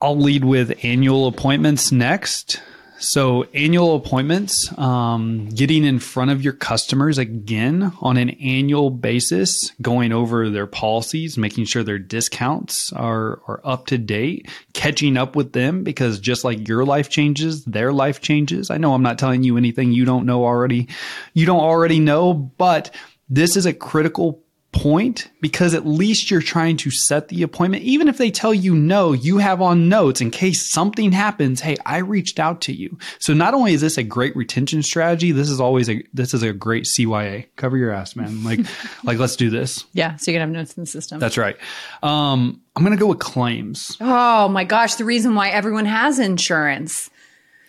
I'll 0.00 0.18
lead 0.18 0.44
with 0.44 0.84
annual 0.84 1.26
appointments 1.26 1.92
next. 1.92 2.60
So, 2.98 3.42
annual 3.52 3.96
appointments, 3.96 4.72
um, 4.78 5.48
getting 5.48 5.84
in 5.84 5.98
front 5.98 6.30
of 6.30 6.44
your 6.44 6.52
customers 6.52 7.18
again 7.18 7.92
on 8.00 8.16
an 8.16 8.30
annual 8.30 8.90
basis, 8.90 9.72
going 9.82 10.12
over 10.12 10.48
their 10.48 10.68
policies, 10.68 11.36
making 11.36 11.64
sure 11.64 11.82
their 11.82 11.98
discounts 11.98 12.92
are, 12.92 13.40
are 13.48 13.60
up 13.64 13.86
to 13.86 13.98
date, 13.98 14.48
catching 14.72 15.16
up 15.16 15.34
with 15.34 15.52
them 15.52 15.82
because 15.82 16.20
just 16.20 16.44
like 16.44 16.68
your 16.68 16.84
life 16.84 17.08
changes, 17.08 17.64
their 17.64 17.92
life 17.92 18.20
changes. 18.20 18.70
I 18.70 18.76
know 18.76 18.94
I'm 18.94 19.02
not 19.02 19.18
telling 19.18 19.42
you 19.42 19.56
anything 19.56 19.90
you 19.90 20.04
don't 20.04 20.24
know 20.24 20.44
already. 20.44 20.86
You 21.34 21.44
don't 21.44 21.60
already 21.60 21.98
know, 21.98 22.32
but 22.32 22.94
this 23.32 23.56
is 23.56 23.64
a 23.64 23.72
critical 23.72 24.42
point 24.72 25.30
because 25.40 25.74
at 25.74 25.86
least 25.86 26.30
you're 26.30 26.42
trying 26.42 26.76
to 26.78 26.90
set 26.90 27.28
the 27.28 27.42
appointment. 27.42 27.82
Even 27.82 28.08
if 28.08 28.18
they 28.18 28.30
tell 28.30 28.52
you 28.52 28.74
no, 28.74 29.12
you 29.12 29.38
have 29.38 29.62
on 29.62 29.88
notes 29.88 30.20
in 30.20 30.30
case 30.30 30.70
something 30.70 31.12
happens. 31.12 31.60
Hey, 31.60 31.76
I 31.86 31.98
reached 31.98 32.38
out 32.38 32.60
to 32.62 32.74
you. 32.74 32.98
So 33.18 33.32
not 33.32 33.54
only 33.54 33.72
is 33.72 33.80
this 33.80 33.96
a 33.96 34.02
great 34.02 34.36
retention 34.36 34.82
strategy, 34.82 35.32
this 35.32 35.48
is 35.48 35.60
always 35.60 35.88
a, 35.88 36.02
this 36.12 36.34
is 36.34 36.42
a 36.42 36.52
great 36.52 36.84
CYA. 36.84 37.46
Cover 37.56 37.78
your 37.78 37.90
ass, 37.90 38.16
man. 38.16 38.44
Like, 38.44 38.60
like 39.04 39.18
let's 39.18 39.36
do 39.36 39.48
this. 39.48 39.84
Yeah. 39.94 40.16
So 40.16 40.30
you 40.30 40.34
can 40.34 40.40
have 40.40 40.50
notes 40.50 40.76
in 40.76 40.82
the 40.82 40.86
system. 40.86 41.18
That's 41.18 41.38
right. 41.38 41.56
Um, 42.02 42.60
I'm 42.76 42.82
going 42.82 42.96
to 42.96 43.00
go 43.00 43.08
with 43.08 43.18
claims. 43.18 43.96
oh 44.00 44.48
my 44.48 44.64
gosh. 44.64 44.96
The 44.96 45.06
reason 45.06 45.34
why 45.34 45.48
everyone 45.48 45.86
has 45.86 46.18
insurance. 46.18 47.08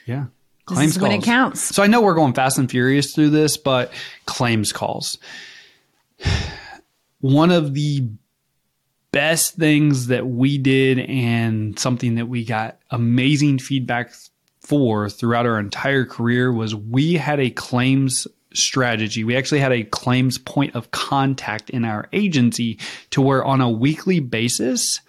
Yeah. 0.05 0.25
Claims 0.65 0.95
is 0.95 1.01
when 1.01 1.11
it 1.11 1.15
calls. 1.15 1.25
counts. 1.25 1.61
So 1.75 1.83
I 1.83 1.87
know 1.87 2.01
we're 2.01 2.15
going 2.15 2.33
fast 2.33 2.57
and 2.57 2.71
furious 2.71 3.13
through 3.13 3.31
this, 3.31 3.57
but 3.57 3.91
claims 4.25 4.71
calls. 4.71 5.17
One 7.19 7.51
of 7.51 7.73
the 7.73 8.09
best 9.11 9.55
things 9.55 10.07
that 10.07 10.27
we 10.27 10.57
did 10.57 10.99
and 10.99 11.77
something 11.77 12.15
that 12.15 12.25
we 12.25 12.43
got 12.43 12.79
amazing 12.89 13.59
feedback 13.59 14.11
for 14.59 15.09
throughout 15.09 15.45
our 15.45 15.59
entire 15.59 16.05
career 16.05 16.51
was 16.51 16.75
we 16.75 17.13
had 17.13 17.39
a 17.39 17.49
claims 17.51 18.27
strategy. 18.53 19.23
We 19.23 19.35
actually 19.35 19.59
had 19.59 19.71
a 19.71 19.83
claims 19.83 20.37
point 20.37 20.75
of 20.75 20.91
contact 20.91 21.69
in 21.69 21.85
our 21.85 22.07
agency 22.13 22.79
to 23.11 23.21
where 23.21 23.43
on 23.43 23.61
a 23.61 23.69
weekly 23.69 24.19
basis, 24.19 25.01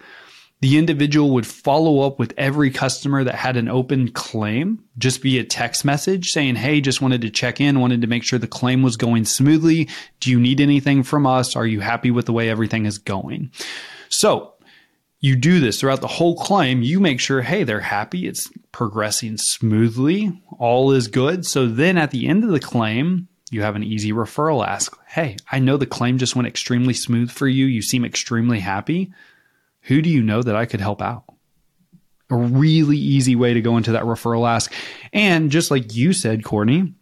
the 0.65 0.79
individual 0.79 1.29
would 1.29 1.45
follow 1.45 1.99
up 1.99 2.17
with 2.17 2.33
every 2.39 2.71
customer 2.71 3.23
that 3.23 3.35
had 3.35 3.55
an 3.55 3.69
open 3.69 4.09
claim 4.09 4.83
just 4.97 5.21
via 5.21 5.43
text 5.43 5.85
message 5.85 6.31
saying, 6.31 6.55
Hey, 6.55 6.81
just 6.81 7.03
wanted 7.03 7.21
to 7.21 7.29
check 7.29 7.61
in, 7.61 7.79
wanted 7.79 8.01
to 8.01 8.07
make 8.07 8.23
sure 8.23 8.39
the 8.39 8.47
claim 8.47 8.81
was 8.81 8.97
going 8.97 9.25
smoothly. 9.25 9.87
Do 10.21 10.31
you 10.31 10.39
need 10.39 10.59
anything 10.59 11.03
from 11.03 11.27
us? 11.27 11.55
Are 11.55 11.67
you 11.67 11.81
happy 11.81 12.09
with 12.09 12.25
the 12.25 12.33
way 12.33 12.49
everything 12.49 12.87
is 12.87 12.97
going? 12.97 13.51
So 14.09 14.55
you 15.19 15.35
do 15.35 15.59
this 15.59 15.79
throughout 15.79 16.01
the 16.01 16.07
whole 16.07 16.35
claim. 16.35 16.81
You 16.81 16.99
make 16.99 17.19
sure, 17.19 17.43
hey, 17.43 17.63
they're 17.63 17.79
happy. 17.79 18.25
It's 18.25 18.51
progressing 18.71 19.37
smoothly. 19.37 20.41
All 20.57 20.91
is 20.93 21.07
good. 21.07 21.45
So 21.45 21.67
then 21.67 21.95
at 21.95 22.09
the 22.09 22.27
end 22.27 22.43
of 22.43 22.49
the 22.49 22.59
claim, 22.59 23.27
you 23.51 23.61
have 23.61 23.75
an 23.75 23.83
easy 23.83 24.11
referral 24.11 24.65
ask. 24.65 24.97
Hey, 25.05 25.37
I 25.51 25.59
know 25.59 25.77
the 25.77 25.85
claim 25.85 26.17
just 26.17 26.35
went 26.35 26.47
extremely 26.47 26.95
smooth 26.95 27.29
for 27.29 27.47
you. 27.47 27.67
You 27.67 27.83
seem 27.83 28.03
extremely 28.03 28.61
happy. 28.61 29.13
Who 29.85 30.01
do 30.01 30.09
you 30.09 30.21
know 30.21 30.41
that 30.41 30.55
I 30.55 30.65
could 30.65 30.81
help 30.81 31.01
out? 31.01 31.23
A 32.29 32.35
really 32.35 32.97
easy 32.97 33.35
way 33.35 33.53
to 33.53 33.61
go 33.61 33.77
into 33.77 33.91
that 33.93 34.03
referral 34.03 34.49
ask. 34.49 34.73
And 35.13 35.51
just 35.51 35.69
like 35.69 35.95
you 35.95 36.11
said, 36.11 36.43
Courtney, 36.43 36.93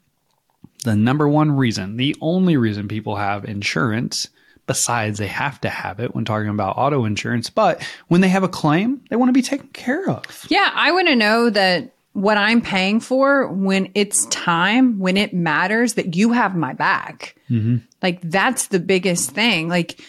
the 0.84 0.96
number 0.96 1.28
one 1.28 1.52
reason, 1.52 1.96
the 1.96 2.16
only 2.20 2.58
reason 2.58 2.90
people 2.90 3.16
have 3.16 3.46
insurance, 3.46 4.28
besides 4.68 5.20
they 5.20 5.28
have 5.28 5.62
to 5.62 5.70
have 5.70 6.02
it 6.02 6.14
when 6.14 6.26
talking 6.26 6.50
about 6.50 6.78
auto 6.78 7.06
insurance, 7.06 7.50
but 7.50 7.82
when 8.10 8.22
they 8.22 8.28
have 8.28 8.44
a 8.44 8.50
claim, 8.50 9.02
they 9.10 9.16
want 9.16 9.30
to 9.30 9.34
be 9.34 9.42
taken 9.42 9.68
care 9.70 10.10
of. 10.10 10.46
Yeah, 10.50 10.70
I 10.74 10.92
want 10.92 11.08
to 11.08 11.16
know 11.16 11.50
that 11.50 11.94
what 12.12 12.38
I'm 12.38 12.62
paying 12.62 13.00
for 13.00 13.48
when 13.48 13.92
it's 13.96 14.26
time, 14.28 15.00
when 15.00 15.18
it 15.18 15.34
matters, 15.34 15.94
that 15.94 16.16
you 16.16 16.32
have 16.32 16.56
my 16.56 16.74
back. 16.74 17.36
Mm-hmm. 17.50 17.78
Like 18.02 18.20
that's 18.22 18.68
the 18.68 18.80
biggest 18.80 19.32
thing. 19.32 19.68
Like, 19.68 20.00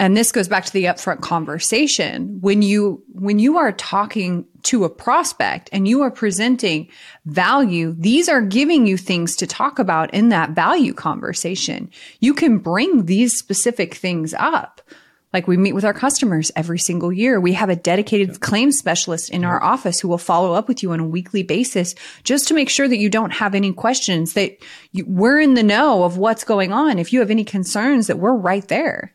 and 0.00 0.16
this 0.16 0.30
goes 0.30 0.46
back 0.46 0.64
to 0.64 0.72
the 0.72 0.84
upfront 0.84 1.22
conversation. 1.22 2.40
When 2.40 2.62
you, 2.62 3.02
when 3.12 3.40
you 3.40 3.58
are 3.58 3.72
talking 3.72 4.46
to 4.64 4.84
a 4.84 4.90
prospect 4.90 5.68
and 5.72 5.88
you 5.88 6.02
are 6.02 6.10
presenting 6.10 6.88
value, 7.26 7.94
these 7.98 8.28
are 8.28 8.40
giving 8.40 8.86
you 8.86 8.96
things 8.96 9.34
to 9.36 9.46
talk 9.46 9.80
about 9.80 10.14
in 10.14 10.28
that 10.28 10.50
value 10.50 10.94
conversation. 10.94 11.90
You 12.20 12.32
can 12.32 12.58
bring 12.58 13.06
these 13.06 13.36
specific 13.36 13.94
things 13.94 14.34
up. 14.34 14.80
Like 15.32 15.46
we 15.46 15.56
meet 15.56 15.74
with 15.74 15.84
our 15.84 15.92
customers 15.92 16.50
every 16.56 16.78
single 16.78 17.12
year. 17.12 17.38
We 17.38 17.52
have 17.52 17.68
a 17.68 17.76
dedicated 17.76 18.40
claims 18.40 18.78
specialist 18.78 19.30
in 19.30 19.44
our 19.44 19.62
office 19.62 20.00
who 20.00 20.08
will 20.08 20.16
follow 20.16 20.54
up 20.54 20.68
with 20.68 20.82
you 20.82 20.92
on 20.92 21.00
a 21.00 21.06
weekly 21.06 21.42
basis 21.42 21.94
just 22.24 22.48
to 22.48 22.54
make 22.54 22.70
sure 22.70 22.88
that 22.88 22.96
you 22.96 23.10
don't 23.10 23.32
have 23.32 23.54
any 23.54 23.72
questions 23.72 24.32
that 24.34 24.56
you, 24.92 25.04
we're 25.06 25.40
in 25.40 25.54
the 25.54 25.62
know 25.62 26.04
of 26.04 26.16
what's 26.16 26.44
going 26.44 26.72
on. 26.72 26.98
If 26.98 27.12
you 27.12 27.20
have 27.20 27.30
any 27.30 27.44
concerns 27.44 28.06
that 28.06 28.18
we're 28.18 28.32
right 28.34 28.66
there. 28.68 29.12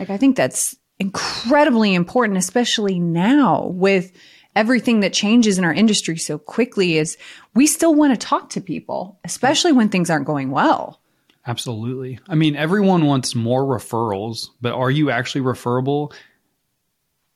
Like 0.00 0.10
I 0.10 0.16
think 0.16 0.34
that's 0.34 0.74
incredibly 0.98 1.94
important, 1.94 2.38
especially 2.38 2.98
now 2.98 3.66
with 3.66 4.12
everything 4.56 5.00
that 5.00 5.12
changes 5.12 5.58
in 5.58 5.64
our 5.64 5.72
industry 5.72 6.16
so 6.16 6.38
quickly 6.38 6.96
is 6.96 7.18
we 7.54 7.66
still 7.66 7.94
want 7.94 8.18
to 8.18 8.26
talk 8.26 8.48
to 8.50 8.62
people, 8.62 9.20
especially 9.24 9.72
when 9.72 9.90
things 9.90 10.08
aren't 10.08 10.26
going 10.26 10.50
well. 10.50 11.00
Absolutely. 11.46 12.18
I 12.28 12.34
mean, 12.34 12.56
everyone 12.56 13.04
wants 13.04 13.34
more 13.34 13.62
referrals, 13.62 14.48
but 14.60 14.72
are 14.72 14.90
you 14.90 15.10
actually 15.10 15.42
referable? 15.42 16.12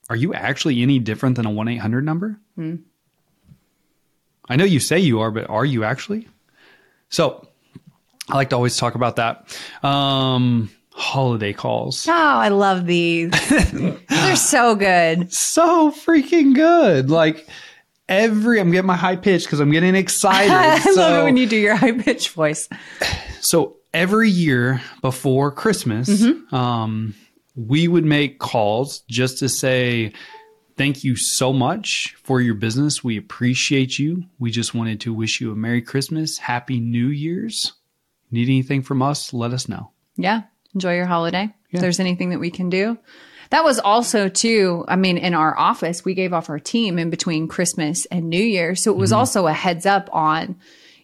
Are 0.08 0.16
you 0.16 0.32
actually 0.32 0.82
any 0.82 0.98
different 0.98 1.36
than 1.36 1.46
a 1.46 1.50
1 1.50 1.68
800 1.68 2.04
number? 2.04 2.40
I 4.48 4.56
know 4.56 4.64
you 4.64 4.80
say 4.80 4.98
you 4.98 5.20
are, 5.20 5.30
but 5.30 5.50
are 5.50 5.64
you 5.64 5.84
actually? 5.84 6.28
So 7.10 7.46
I 8.28 8.36
like 8.36 8.50
to 8.50 8.56
always 8.56 8.76
talk 8.76 8.94
about 8.94 9.16
that. 9.16 9.58
Um, 9.82 10.70
holiday 10.96 11.52
calls. 11.52 12.06
Oh, 12.08 12.12
I 12.12 12.48
love 12.48 12.86
these. 12.86 13.30
They're 14.08 14.36
so 14.36 14.74
good. 14.76 15.32
So 15.32 15.90
freaking 15.90 16.54
good. 16.54 17.10
Like 17.10 17.46
every, 18.08 18.60
I'm 18.60 18.70
getting 18.70 18.86
my 18.86 18.96
high 18.96 19.16
pitch 19.16 19.44
because 19.44 19.60
I'm 19.60 19.70
getting 19.70 19.94
excited. 19.94 20.50
I 20.52 20.74
love 20.74 20.94
So- 20.94 21.20
it 21.20 21.24
when 21.24 21.36
you 21.36 21.46
do 21.46 21.56
your 21.56 21.74
high 21.76 21.92
pitch 21.92 22.30
voice. 22.30 22.68
So 23.40 23.76
every 23.92 24.30
year 24.30 24.80
before 25.02 25.50
Christmas, 25.52 26.24
um, 26.52 27.14
we 27.56 27.88
would 27.88 28.04
make 28.04 28.38
calls 28.38 29.00
just 29.08 29.38
to 29.38 29.48
say, 29.48 30.12
Thank 30.76 31.04
you 31.04 31.14
so 31.14 31.52
much 31.52 32.16
for 32.24 32.40
your 32.40 32.54
business. 32.54 33.04
We 33.04 33.16
appreciate 33.16 33.96
you. 33.96 34.24
We 34.40 34.50
just 34.50 34.74
wanted 34.74 35.00
to 35.02 35.14
wish 35.14 35.40
you 35.40 35.52
a 35.52 35.54
Merry 35.54 35.80
Christmas, 35.80 36.36
Happy 36.38 36.80
New 36.80 37.06
Year's. 37.08 37.74
Need 38.32 38.48
anything 38.48 38.82
from 38.82 39.00
us? 39.00 39.32
Let 39.32 39.52
us 39.52 39.68
know. 39.68 39.92
Yeah. 40.16 40.42
Enjoy 40.74 40.94
your 40.96 41.06
holiday. 41.06 41.54
If 41.70 41.80
there's 41.80 42.00
anything 42.00 42.30
that 42.30 42.38
we 42.38 42.50
can 42.50 42.70
do. 42.70 42.98
That 43.50 43.64
was 43.64 43.78
also 43.78 44.28
too, 44.28 44.84
I 44.88 44.96
mean, 44.96 45.18
in 45.18 45.34
our 45.34 45.56
office, 45.58 46.04
we 46.04 46.14
gave 46.14 46.32
off 46.32 46.48
our 46.48 46.58
team 46.60 46.98
in 46.98 47.10
between 47.10 47.48
Christmas 47.48 48.06
and 48.06 48.30
New 48.30 48.42
Year. 48.42 48.74
So 48.74 48.92
it 48.92 48.96
was 48.96 49.10
mm-hmm. 49.10 49.18
also 49.18 49.46
a 49.46 49.52
heads 49.52 49.86
up 49.86 50.08
on, 50.12 50.56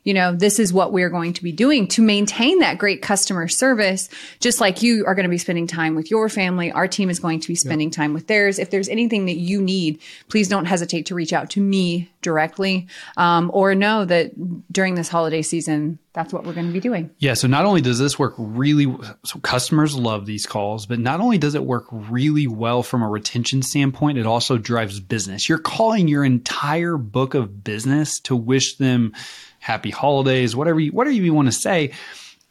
you 0.04 0.14
know, 0.14 0.34
this 0.34 0.58
is 0.58 0.72
what 0.72 0.92
we're 0.92 1.10
going 1.10 1.32
to 1.34 1.42
be 1.42 1.52
doing 1.52 1.86
to 1.88 2.02
maintain 2.02 2.60
that 2.60 2.78
great 2.78 3.02
customer 3.02 3.48
service. 3.48 4.08
Just 4.40 4.60
like 4.60 4.82
you 4.82 5.04
are 5.06 5.14
going 5.14 5.24
to 5.24 5.30
be 5.30 5.38
spending 5.38 5.66
time 5.66 5.94
with 5.94 6.10
your 6.10 6.28
family, 6.28 6.72
our 6.72 6.88
team 6.88 7.10
is 7.10 7.18
going 7.18 7.40
to 7.40 7.48
be 7.48 7.54
spending 7.54 7.90
time 7.90 8.14
with 8.14 8.26
theirs. 8.26 8.58
If 8.58 8.70
there's 8.70 8.88
anything 8.88 9.26
that 9.26 9.36
you 9.36 9.60
need, 9.60 10.00
please 10.28 10.48
don't 10.48 10.64
hesitate 10.64 11.06
to 11.06 11.14
reach 11.14 11.32
out 11.32 11.50
to 11.50 11.60
me 11.60 12.10
directly 12.22 12.86
um, 13.16 13.50
or 13.54 13.74
know 13.74 14.04
that 14.04 14.32
during 14.72 14.94
this 14.94 15.08
holiday 15.08 15.42
season, 15.42 15.98
that's 16.12 16.32
what 16.32 16.44
we're 16.44 16.52
going 16.52 16.66
to 16.66 16.72
be 16.72 16.80
doing. 16.80 17.10
Yeah. 17.18 17.34
So 17.34 17.46
not 17.46 17.64
only 17.64 17.80
does 17.80 17.98
this 17.98 18.18
work 18.18 18.34
really, 18.36 18.92
so 19.24 19.38
customers 19.38 19.94
love 19.94 20.26
these 20.26 20.44
calls, 20.44 20.86
but 20.86 20.98
not 20.98 21.20
only 21.20 21.38
does 21.38 21.54
it 21.54 21.64
work 21.64 21.86
really 21.90 22.46
well 22.46 22.82
from 22.82 23.02
a 23.02 23.08
retention 23.08 23.62
standpoint, 23.62 24.18
it 24.18 24.26
also 24.26 24.58
drives 24.58 24.98
business. 24.98 25.48
You're 25.48 25.58
calling 25.58 26.08
your 26.08 26.24
entire 26.24 26.96
book 26.96 27.34
of 27.34 27.62
business 27.62 28.18
to 28.20 28.34
wish 28.34 28.76
them 28.76 29.14
happy 29.60 29.90
holidays, 29.90 30.56
whatever 30.56 30.80
you, 30.80 30.90
whatever 30.90 31.14
you 31.14 31.32
want 31.32 31.46
to 31.46 31.52
say. 31.52 31.92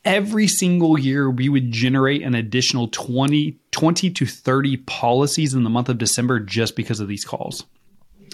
Every 0.06 0.48
single 0.48 0.98
year, 0.98 1.30
we 1.30 1.50
would 1.50 1.72
generate 1.72 2.24
an 2.24 2.34
additional 2.34 2.88
20, 2.88 3.58
20 3.72 4.10
to 4.12 4.26
30 4.26 4.78
policies 4.78 5.54
in 5.54 5.64
the 5.64 5.70
month 5.70 5.90
of 5.90 5.98
December 5.98 6.40
just 6.40 6.78
because 6.78 7.02
of 7.02 7.10
these 7.10 7.26
calls. 7.26 7.66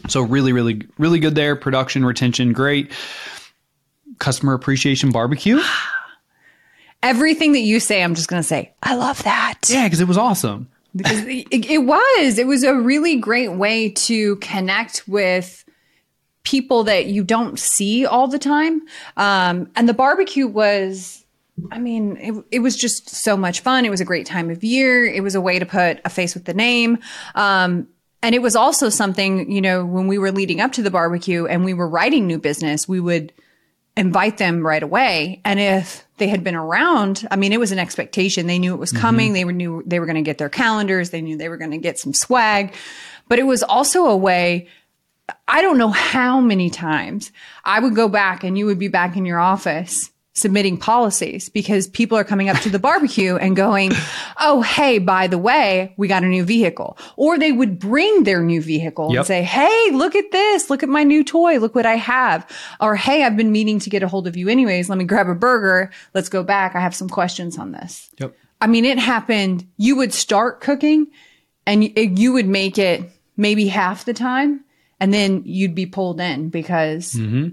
So 0.08 0.22
really, 0.22 0.54
really, 0.54 0.84
really 1.00 1.20
good 1.20 1.34
there. 1.34 1.56
Production, 1.56 2.06
retention, 2.06 2.54
great. 2.54 2.92
Customer 4.20 4.54
appreciation 4.54 5.12
barbecue. 5.12 5.60
Everything 7.04 7.54
that 7.54 7.60
you 7.60 7.80
say, 7.80 8.04
I'm 8.04 8.14
just 8.14 8.28
going 8.28 8.42
to 8.42 8.48
say, 8.48 8.74
I 8.84 8.96
love 8.96 9.24
that. 9.24 9.62
Yeah, 9.68 9.86
because 9.86 10.02
it 10.02 10.08
was 10.08 10.18
awesome. 10.18 10.70
Because 10.96 11.22
it, 11.26 11.48
it 11.52 11.80
was. 11.80 12.38
It 12.38 12.46
was 12.46 12.64
a 12.64 12.76
really 12.76 13.18
great 13.18 13.54
way 13.54 13.90
to 13.90 14.36
connect 14.38 15.08
with 15.08 15.65
people 16.46 16.86
that 16.86 17.08
you 17.08 17.24
don't 17.24 17.60
see 17.60 18.06
all 18.06 18.28
the 18.28 18.40
time. 18.40 18.82
Um, 19.18 19.70
and 19.76 19.90
the 19.90 19.94
barbecue 19.94 20.48
was, 20.48 21.26
I 21.72 21.80
mean, 21.80 22.18
it, 22.18 22.46
it 22.52 22.60
was 22.60 22.78
just 22.78 23.10
so 23.10 23.36
much 23.36 23.60
fun. 23.60 23.84
It 23.84 23.90
was 23.90 24.02
a 24.02 24.06
great 24.06 24.26
time 24.26 24.50
of 24.50 24.64
year. 24.64 25.06
It 25.06 25.22
was 25.22 25.36
a 25.36 25.42
way 25.42 25.60
to 25.60 25.66
put 25.66 26.00
a 26.06 26.10
face 26.10 26.34
with 26.34 26.46
the 26.46 26.54
name. 26.54 27.00
Um, 27.34 27.88
and 28.22 28.34
it 28.34 28.42
was 28.42 28.56
also 28.56 28.90
something, 28.90 29.52
you 29.52 29.62
know, 29.62 29.86
when 29.86 30.08
we 30.08 30.18
were 30.18 30.32
leading 30.32 30.62
up 30.62 30.72
to 30.74 30.82
the 30.82 30.90
barbecue 30.90 31.46
and 31.46 31.66
we 31.66 31.74
were 31.74 31.88
writing 31.88 32.26
new 32.26 32.40
business, 32.40 32.88
we 32.88 33.00
would 33.00 33.34
invite 33.98 34.38
them 34.38 34.66
right 34.66 34.84
away. 34.84 35.42
And 35.46 35.60
if 35.60 36.06
they 36.18 36.28
had 36.28 36.44
been 36.44 36.56
around, 36.56 37.28
I 37.32 37.36
mean, 37.36 37.54
it 37.54 37.60
was 37.60 37.72
an 37.72 37.80
expectation. 37.80 38.48
They 38.48 38.60
knew 38.60 38.74
it 38.74 38.80
was 38.80 38.92
coming. 38.92 39.34
They 39.34 39.46
were 39.46 39.54
knew 39.54 39.84
they 39.86 40.00
were 40.00 40.06
going 40.06 40.16
to 40.16 40.22
get 40.22 40.38
their 40.38 40.50
calendars. 40.50 41.12
They 41.12 41.22
knew 41.22 41.38
they 41.38 41.50
were 41.50 41.58
going 41.58 41.72
to 41.72 41.78
get 41.78 41.98
some 41.98 42.14
swag, 42.14 42.74
but 43.28 43.40
it 43.40 43.44
was 43.44 43.64
also 43.64 44.06
a 44.06 44.18
way. 44.18 44.68
I 45.48 45.62
don't 45.62 45.78
know 45.78 45.90
how 45.90 46.40
many 46.40 46.70
times 46.70 47.32
I 47.64 47.80
would 47.80 47.96
go 47.96 48.08
back 48.08 48.44
and 48.44 48.58
you 48.58 48.66
would 48.68 48.80
be 48.80 48.88
back 48.88 49.16
in 49.18 49.26
your 49.26 49.40
office 49.40 50.12
submitting 50.38 50.78
policies 50.78 51.48
because 51.48 51.88
people 51.88 52.18
are 52.18 52.26
coming 52.26 52.50
up 52.50 52.58
to 52.60 52.70
the 52.70 52.78
barbecue 52.88 53.38
and 53.38 53.56
going, 53.56 53.92
Oh, 54.38 54.62
hey, 54.62 55.00
by 55.00 55.28
the 55.28 55.38
way, 55.38 55.94
we 55.96 56.10
got 56.10 56.24
a 56.24 56.28
new 56.28 56.44
vehicle. 56.44 56.98
Or 57.16 57.40
they 57.40 57.54
would 57.54 57.80
bring 57.80 58.24
their 58.26 58.44
new 58.44 58.62
vehicle 58.62 59.12
Yep. 59.12 59.18
and 59.20 59.26
say, 59.28 59.44
Hey, 59.44 59.92
look 59.94 60.14
at 60.14 60.32
this. 60.34 60.70
Look 60.70 60.84
at 60.84 60.90
my 60.90 61.04
new 61.04 61.24
toy. 61.24 61.58
Look 61.60 61.74
what 61.74 61.86
I 61.86 61.96
have. 61.96 62.46
Or, 62.82 62.98
Hey, 62.98 63.24
I've 63.24 63.38
been 63.38 63.54
meaning 63.54 63.80
to 63.80 63.90
get 63.90 64.04
a 64.04 64.10
hold 64.10 64.28
of 64.28 64.36
you 64.36 64.50
anyways. 64.50 64.90
Let 64.90 64.98
me 64.98 65.06
grab 65.06 65.30
a 65.30 65.36
burger. 65.36 65.90
Let's 66.14 66.28
go 66.28 66.44
back. 66.44 66.76
I 66.76 66.82
have 66.82 66.94
some 66.96 67.08
questions 67.08 67.58
on 67.58 67.72
this. 67.72 68.10
Yep. 68.20 68.36
I 68.60 68.68
mean, 68.68 68.84
it 68.84 69.00
happened. 69.00 69.66
You 69.78 69.96
would 69.96 70.14
start 70.14 70.60
cooking 70.60 71.08
and 71.66 71.98
you 72.20 72.34
would 72.34 72.48
make 72.48 72.78
it 72.78 73.10
maybe 73.38 73.68
half 73.68 74.04
the 74.04 74.14
time 74.14 74.65
and 75.06 75.14
then 75.14 75.44
you'd 75.46 75.76
be 75.76 75.86
pulled 75.86 76.20
in 76.20 76.50
because 76.50 77.14
Mm-hmm. 77.14 77.50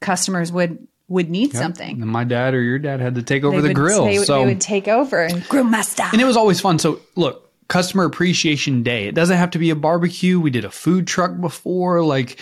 customers 0.00 0.52
would 0.52 0.86
would 1.08 1.28
need 1.30 1.52
something. 1.54 2.02
And 2.02 2.10
my 2.10 2.22
dad 2.24 2.54
or 2.54 2.60
your 2.62 2.78
dad 2.78 3.00
had 3.00 3.14
to 3.16 3.22
take 3.22 3.42
over 3.42 3.56
They 3.56 3.62
the 3.62 3.68
would- 3.68 3.74
grill. 3.74 4.04
They, 4.04 4.18
so 4.18 4.38
they 4.40 4.44
would 4.44 4.60
take 4.60 4.86
over. 4.86 5.22
And 5.24 5.42
grill 5.48 5.64
master. 5.64 6.04
and 6.12 6.20
it 6.20 6.24
was 6.24 6.36
always 6.36 6.60
fun. 6.60 6.78
So 6.78 7.00
look, 7.16 7.50
customer 7.68 8.04
appreciation 8.04 8.82
day. 8.84 9.08
It 9.08 9.14
doesn't 9.16 9.36
have 9.36 9.50
to 9.52 9.58
be 9.58 9.70
a 9.70 9.74
barbecue. 9.76 10.38
We 10.38 10.50
did 10.50 10.64
a 10.64 10.70
food 10.70 11.06
truck 11.08 11.40
before. 11.40 12.04
Like 12.04 12.38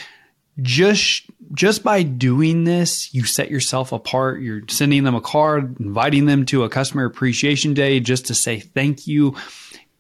just 0.61 1.23
just 1.55 1.83
by 1.83 2.03
doing 2.03 2.65
this, 2.65 3.15
you 3.15 3.25
set 3.25 3.51
yourself 3.51 3.93
apart. 3.93 4.43
You're 4.43 4.63
sending 4.69 5.05
them 5.05 5.15
a 5.15 5.21
card, 5.23 5.81
inviting 5.81 6.27
them 6.27 6.45
to 6.47 6.65
a 6.65 6.69
customer 6.69 7.05
appreciation 7.07 7.73
day 7.75 8.01
just 8.01 8.27
to 8.27 8.35
say 8.35 8.59
thank 8.61 9.07
you. 9.07 9.35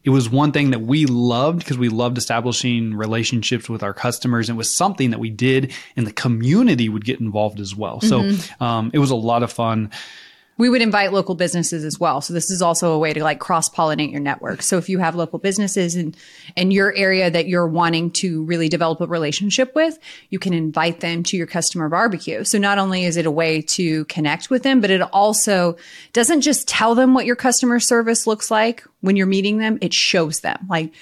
It 0.08 0.12
was 0.12 0.30
one 0.30 0.52
thing 0.52 0.70
that 0.70 0.78
we 0.78 1.04
loved 1.04 1.58
because 1.58 1.76
we 1.76 1.90
loved 1.90 2.16
establishing 2.16 2.94
relationships 2.94 3.68
with 3.68 3.82
our 3.82 3.92
customers. 3.92 4.48
And 4.48 4.56
it 4.56 4.58
was 4.58 4.74
something 4.74 5.10
that 5.10 5.18
we 5.18 5.28
did 5.28 5.70
and 5.96 6.06
the 6.06 6.12
community 6.14 6.88
would 6.88 7.04
get 7.04 7.20
involved 7.20 7.60
as 7.60 7.76
well. 7.76 8.00
So 8.00 8.32
um, 8.58 8.90
it 8.94 9.00
was 9.00 9.10
a 9.10 9.14
lot 9.16 9.42
of 9.42 9.52
fun. 9.52 9.90
We 10.58 10.68
would 10.68 10.82
invite 10.82 11.12
local 11.12 11.36
businesses 11.36 11.84
as 11.84 11.98
well. 11.98 12.20
So 12.20 12.34
this 12.34 12.50
is 12.50 12.60
also 12.60 12.92
a 12.92 12.98
way 12.98 13.12
to 13.12 13.22
like 13.22 13.38
cross 13.38 13.70
pollinate 13.70 14.10
your 14.10 14.20
network. 14.20 14.62
So 14.62 14.76
if 14.76 14.88
you 14.88 14.98
have 14.98 15.14
local 15.14 15.38
businesses 15.38 15.96
in 15.96 16.14
in 16.56 16.72
your 16.72 16.94
area 16.94 17.30
that 17.30 17.46
you're 17.46 17.66
wanting 17.66 18.10
to 18.10 18.44
really 18.44 18.68
develop 18.68 19.00
a 19.00 19.06
relationship 19.06 19.74
with, 19.74 19.98
you 20.30 20.38
can 20.38 20.52
invite 20.52 21.00
them 21.00 21.22
to 21.24 21.36
your 21.36 21.46
customer 21.46 21.88
barbecue. 21.88 22.44
So 22.44 22.58
not 22.58 22.78
only 22.78 23.04
is 23.04 23.16
it 23.16 23.24
a 23.24 23.30
way 23.30 23.62
to 23.62 24.04
connect 24.06 24.50
with 24.50 24.64
them, 24.64 24.80
but 24.80 24.90
it 24.90 25.00
also 25.00 25.76
doesn't 26.12 26.40
just 26.40 26.66
tell 26.66 26.94
them 26.94 27.14
what 27.14 27.24
your 27.24 27.36
customer 27.36 27.78
service 27.78 28.26
looks 28.26 28.50
like 28.50 28.84
when 29.00 29.14
you're 29.14 29.26
meeting 29.26 29.58
them, 29.58 29.78
it 29.80 29.94
shows 29.94 30.40
them. 30.40 30.66
Like 30.68 30.92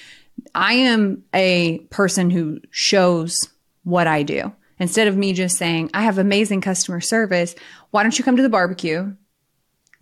I 0.55 0.75
am 0.75 1.25
a 1.33 1.79
person 1.91 2.29
who 2.29 2.61
shows 2.71 3.49
what 3.85 4.07
I 4.07 4.23
do. 4.23 4.53
Instead 4.79 5.09
of 5.09 5.17
me 5.17 5.33
just 5.33 5.57
saying, 5.57 5.91
I 5.95 6.03
have 6.03 6.19
amazing 6.19 6.61
customer 6.61 7.01
service, 7.01 7.55
why 7.93 8.03
don't 8.03 8.19
you 8.19 8.25
come 8.25 8.37
to 8.37 8.43
the 8.43 8.51
barbecue? 8.51 9.15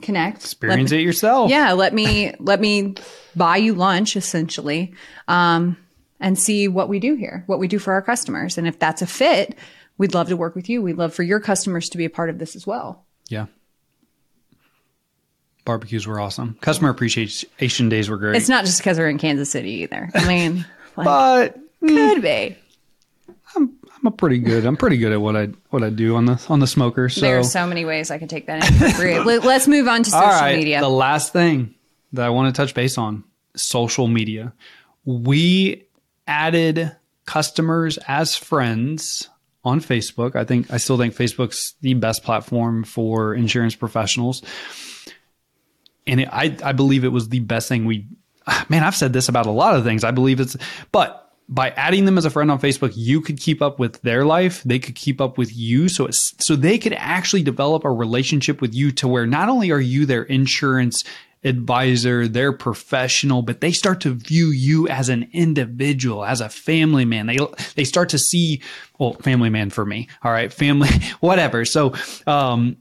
Connect. 0.03 0.39
Experience 0.39 0.91
let 0.91 1.01
it 1.01 1.03
yourself. 1.03 1.51
Yeah, 1.51 1.73
let 1.73 1.95
me 1.95 2.35
let 2.39 2.61
me 2.61 2.95
buy 3.37 3.57
you 3.57 3.75
lunch 3.75 4.17
essentially. 4.17 4.93
Um, 5.29 5.77
and 6.21 6.39
see 6.39 6.69
what 6.69 6.89
we 6.89 7.01
do 7.01 7.15
here, 7.15 7.45
what 7.47 7.59
we 7.59 7.69
do 7.69 7.79
for 7.79 7.93
our 7.93 8.01
customers. 8.01 8.57
And 8.57 8.67
if 8.67 8.79
that's 8.79 9.03
a 9.03 9.07
fit, 9.07 9.57
we'd 9.99 10.15
love 10.15 10.29
to 10.29 10.37
work 10.37 10.55
with 10.55 10.71
you. 10.71 10.81
We'd 10.81 10.97
love 10.97 11.13
for 11.13 11.23
your 11.23 11.39
customers 11.39 11.91
to 11.91 11.99
be 11.99 12.07
a 12.07 12.11
part 12.11 12.31
of 12.31 12.39
this 12.39 12.57
as 12.57 12.67
well. 12.67 13.05
Yeah. 13.29 13.47
Barbecues 15.67 16.07
were 16.07 16.21
awesome. 16.21 16.57
Customer 16.61 16.91
appreciation 16.91 17.89
days 17.89 18.09
were 18.09 18.17
great. 18.17 18.37
It's 18.37 18.49
not 18.49 18.65
just 18.65 18.79
because 18.79 18.99
we're 18.99 19.09
in 19.09 19.19
Kansas 19.19 19.51
City 19.51 19.83
either. 19.83 20.11
I 20.15 20.27
mean, 20.27 20.65
like, 20.97 21.05
but 21.05 21.59
could 21.81 22.23
be. 22.23 22.57
I'm 23.55 23.77
a 24.07 24.11
pretty 24.11 24.39
good. 24.39 24.65
I'm 24.67 24.77
pretty 24.77 24.97
good 24.99 25.13
at 25.13 25.21
what 25.21 25.37
I 25.37 25.47
what 25.71 25.83
I 25.83 25.91
do 25.91 26.17
on 26.17 26.25
the 26.27 26.45
on 26.49 26.61
the 26.61 26.67
smoker. 26.67 27.09
So, 27.09 27.21
There 27.21 27.39
are 27.39 27.45
so 27.45 27.67
many 27.67 27.85
ways 27.85 28.11
I 28.11 28.19
could 28.19 28.31
take 28.31 28.47
that 28.47 28.69
in. 28.71 28.79
for 28.79 28.89
free. 28.97 29.19
Let- 29.21 29.45
Let's 29.45 29.67
move 29.69 29.87
on 29.89 30.03
to 30.03 30.11
social 30.11 30.25
all 30.25 30.31
right. 30.41 30.57
media. 30.57 30.81
The 30.81 30.89
last 30.89 31.33
thing 31.33 31.75
that 32.13 32.25
I 32.25 32.29
want 32.31 32.55
to 32.55 32.61
touch 32.61 32.75
base 32.75 32.99
on: 32.99 33.25
social 33.57 34.07
media. 34.09 34.53
We 35.05 35.85
added 36.27 36.95
customers 37.27 37.99
as 38.09 38.37
friends 38.37 39.29
on 39.65 39.81
Facebook. 39.81 40.37
I 40.37 40.45
think 40.45 40.71
I 40.71 40.77
still 40.79 40.99
think 40.99 41.15
Facebook's 41.15 41.75
the 41.81 41.95
best 41.95 42.23
platform 42.23 42.85
for 42.85 43.35
insurance 43.35 43.75
professionals. 43.75 44.43
And 46.07 46.21
it, 46.21 46.29
I, 46.31 46.55
I 46.63 46.73
believe 46.73 47.05
it 47.05 47.09
was 47.09 47.31
the 47.31 47.41
best 47.41 47.67
thing 47.69 47.87
we, 47.87 48.07
man, 48.69 48.83
I've 48.85 48.95
said 48.97 49.13
this 49.13 49.29
about 49.31 49.47
a 49.47 49.51
lot 49.51 49.75
of 49.77 49.85
things. 49.85 50.05
I 50.05 50.11
believe 50.11 50.39
it's, 50.41 50.57
but 50.93 51.24
by 51.49 51.71
adding 51.71 52.05
them 52.05 52.17
as 52.17 52.25
a 52.25 52.31
friend 52.31 52.51
on 52.51 52.59
Facebook, 52.59 52.93
you 52.97 53.21
could 53.21 53.39
keep 53.39 53.61
up 53.61 53.79
with 53.79 54.01
their 54.03 54.25
life. 54.25 54.63
They 54.63 54.79
could 54.79 54.95
keep 54.95 55.21
up 55.21 55.37
with 55.37 55.55
you. 55.55 55.89
So 55.89 56.07
it's, 56.07 56.35
so 56.39 56.57
they 56.57 56.79
could 56.79 56.95
actually 56.95 57.43
develop 57.43 57.85
a 57.85 57.91
relationship 57.91 58.61
with 58.61 58.75
you 58.75 58.91
to 58.93 59.09
where 59.09 59.27
not 59.27 59.49
only 59.49 59.71
are 59.71 59.81
you 59.81 60.07
their 60.07 60.23
insurance 60.23 61.05
advisor, 61.45 62.27
their 62.27 62.53
professional, 62.53 63.43
but 63.43 63.61
they 63.61 63.73
start 63.73 64.01
to 64.01 64.15
view 64.15 64.47
you 64.49 64.89
as 64.89 65.11
an 65.11 65.29
individual, 65.33 66.25
as 66.25 66.41
a 66.41 66.49
family 66.49 67.05
man. 67.05 67.27
They, 67.27 67.39
they 67.75 67.85
start 67.85 68.09
to 68.11 68.19
see, 68.19 68.63
well, 68.99 69.13
family 69.15 69.51
man 69.51 69.69
for 69.69 69.85
me. 69.85 70.09
All 70.23 70.33
right. 70.33 70.53
Family, 70.53 70.89
whatever. 71.21 71.65
So, 71.67 71.93
um, 72.27 72.79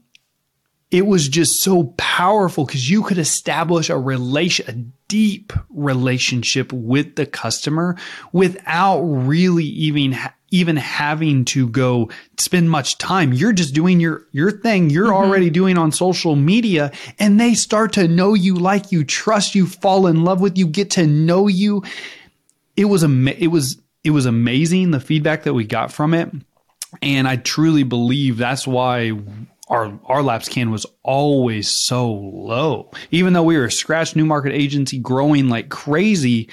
it 0.90 1.06
was 1.06 1.28
just 1.28 1.62
so 1.62 1.94
powerful 1.96 2.64
because 2.64 2.88
you 2.88 3.02
could 3.02 3.18
establish 3.18 3.90
a 3.90 3.98
relation, 3.98 4.68
a 4.68 4.72
deep 5.08 5.52
relationship 5.70 6.72
with 6.72 7.16
the 7.16 7.26
customer 7.26 7.96
without 8.32 9.00
really 9.00 9.64
even 9.64 10.16
even 10.50 10.76
having 10.76 11.44
to 11.44 11.68
go 11.68 12.08
spend 12.38 12.70
much 12.70 12.96
time. 12.98 13.32
You're 13.32 13.52
just 13.52 13.74
doing 13.74 13.98
your 13.98 14.24
your 14.30 14.52
thing. 14.52 14.88
You're 14.88 15.06
mm-hmm. 15.06 15.24
already 15.24 15.50
doing 15.50 15.76
on 15.76 15.90
social 15.90 16.36
media, 16.36 16.92
and 17.18 17.40
they 17.40 17.54
start 17.54 17.94
to 17.94 18.06
know 18.06 18.34
you, 18.34 18.54
like 18.54 18.92
you, 18.92 19.04
trust 19.04 19.56
you, 19.56 19.66
fall 19.66 20.06
in 20.06 20.22
love 20.22 20.40
with 20.40 20.56
you, 20.56 20.68
get 20.68 20.90
to 20.92 21.08
know 21.08 21.48
you. 21.48 21.82
It 22.76 22.84
was 22.84 23.02
ama- 23.02 23.32
it 23.32 23.48
was 23.48 23.78
it 24.04 24.10
was 24.10 24.26
amazing 24.26 24.92
the 24.92 25.00
feedback 25.00 25.42
that 25.42 25.54
we 25.54 25.64
got 25.64 25.90
from 25.90 26.14
it, 26.14 26.30
and 27.02 27.26
I 27.26 27.34
truly 27.34 27.82
believe 27.82 28.36
that's 28.36 28.64
why 28.64 29.10
our 29.68 29.98
our 30.06 30.22
lapse 30.22 30.48
can 30.48 30.70
was 30.70 30.86
always 31.02 31.68
so 31.68 32.12
low. 32.12 32.90
Even 33.10 33.32
though 33.32 33.42
we 33.42 33.56
were 33.56 33.64
a 33.64 33.72
scratch 33.72 34.14
new 34.14 34.26
market 34.26 34.52
agency 34.52 34.98
growing 34.98 35.48
like 35.48 35.68
crazy, 35.68 36.50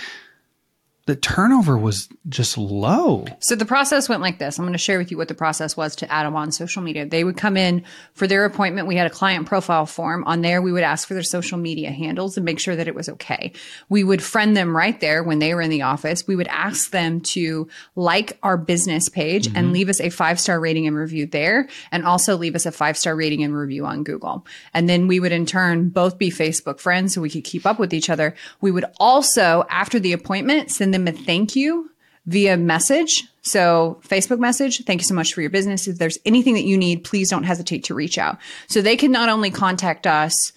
the 1.11 1.17
turnover 1.17 1.77
was 1.77 2.07
just 2.29 2.57
low. 2.57 3.25
So 3.39 3.57
the 3.57 3.65
process 3.65 4.07
went 4.07 4.21
like 4.21 4.39
this. 4.39 4.57
I'm 4.57 4.63
going 4.63 4.71
to 4.71 4.77
share 4.77 4.97
with 4.97 5.11
you 5.11 5.17
what 5.17 5.27
the 5.27 5.33
process 5.33 5.75
was 5.75 5.93
to 5.97 6.09
add 6.09 6.25
them 6.25 6.37
on 6.37 6.53
social 6.53 6.81
media. 6.81 7.05
They 7.05 7.25
would 7.25 7.35
come 7.35 7.57
in 7.57 7.83
for 8.13 8.27
their 8.27 8.45
appointment. 8.45 8.87
We 8.87 8.95
had 8.95 9.07
a 9.07 9.09
client 9.09 9.45
profile 9.45 9.85
form. 9.85 10.23
On 10.23 10.41
there, 10.41 10.61
we 10.61 10.71
would 10.71 10.83
ask 10.83 11.05
for 11.05 11.13
their 11.13 11.21
social 11.21 11.57
media 11.57 11.91
handles 11.91 12.37
and 12.37 12.45
make 12.45 12.61
sure 12.61 12.77
that 12.77 12.87
it 12.87 12.95
was 12.95 13.09
okay. 13.09 13.51
We 13.89 14.05
would 14.05 14.23
friend 14.23 14.55
them 14.55 14.73
right 14.73 14.97
there 15.01 15.21
when 15.21 15.39
they 15.39 15.53
were 15.53 15.59
in 15.59 15.69
the 15.69 15.81
office. 15.81 16.25
We 16.25 16.37
would 16.37 16.47
ask 16.47 16.91
them 16.91 17.19
to 17.21 17.67
like 17.97 18.39
our 18.41 18.55
business 18.55 19.09
page 19.09 19.47
mm-hmm. 19.47 19.57
and 19.57 19.73
leave 19.73 19.89
us 19.89 19.99
a 19.99 20.09
five 20.09 20.39
star 20.39 20.61
rating 20.61 20.87
and 20.87 20.95
review 20.95 21.25
there, 21.25 21.67
and 21.91 22.05
also 22.05 22.37
leave 22.37 22.55
us 22.55 22.65
a 22.65 22.71
five 22.71 22.95
star 22.95 23.17
rating 23.17 23.43
and 23.43 23.53
review 23.53 23.85
on 23.85 24.05
Google. 24.05 24.45
And 24.73 24.87
then 24.87 25.07
we 25.07 25.19
would 25.19 25.33
in 25.33 25.45
turn 25.45 25.89
both 25.89 26.17
be 26.17 26.31
Facebook 26.31 26.79
friends 26.79 27.13
so 27.13 27.19
we 27.19 27.29
could 27.29 27.43
keep 27.43 27.65
up 27.65 27.79
with 27.79 27.93
each 27.93 28.09
other. 28.09 28.33
We 28.61 28.71
would 28.71 28.85
also, 28.97 29.65
after 29.69 29.99
the 29.99 30.13
appointment, 30.13 30.71
send 30.71 30.91
send 30.91 31.00
them 31.03 31.13
a 31.13 31.17
thank 31.17 31.55
you 31.55 31.89
via 32.25 32.57
message. 32.57 33.23
So, 33.41 33.99
Facebook 34.07 34.39
message, 34.39 34.83
thank 34.85 35.01
you 35.01 35.07
so 35.07 35.15
much 35.15 35.33
for 35.33 35.41
your 35.41 35.49
business. 35.49 35.87
If 35.87 35.97
there's 35.97 36.19
anything 36.25 36.53
that 36.53 36.63
you 36.63 36.77
need, 36.77 37.03
please 37.03 37.29
don't 37.29 37.43
hesitate 37.43 37.83
to 37.85 37.95
reach 37.95 38.17
out. 38.17 38.37
So, 38.67 38.81
they 38.81 38.95
can 38.95 39.11
not 39.11 39.29
only 39.29 39.49
contact 39.49 40.05
us 40.05 40.53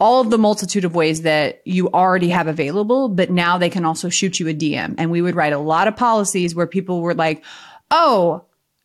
all 0.00 0.20
of 0.20 0.30
the 0.30 0.38
multitude 0.38 0.84
of 0.84 0.94
ways 0.94 1.22
that 1.22 1.60
you 1.64 1.88
already 1.90 2.30
have 2.30 2.46
available, 2.46 3.08
but 3.08 3.30
now 3.30 3.58
they 3.58 3.70
can 3.70 3.84
also 3.84 4.08
shoot 4.08 4.40
you 4.40 4.48
a 4.48 4.54
DM. 4.54 4.94
And 4.98 5.10
we 5.10 5.22
would 5.22 5.36
write 5.36 5.52
a 5.52 5.58
lot 5.58 5.88
of 5.88 5.96
policies 5.96 6.54
where 6.54 6.66
people 6.66 7.02
were 7.02 7.14
like, 7.14 7.44
oh, 7.90 8.44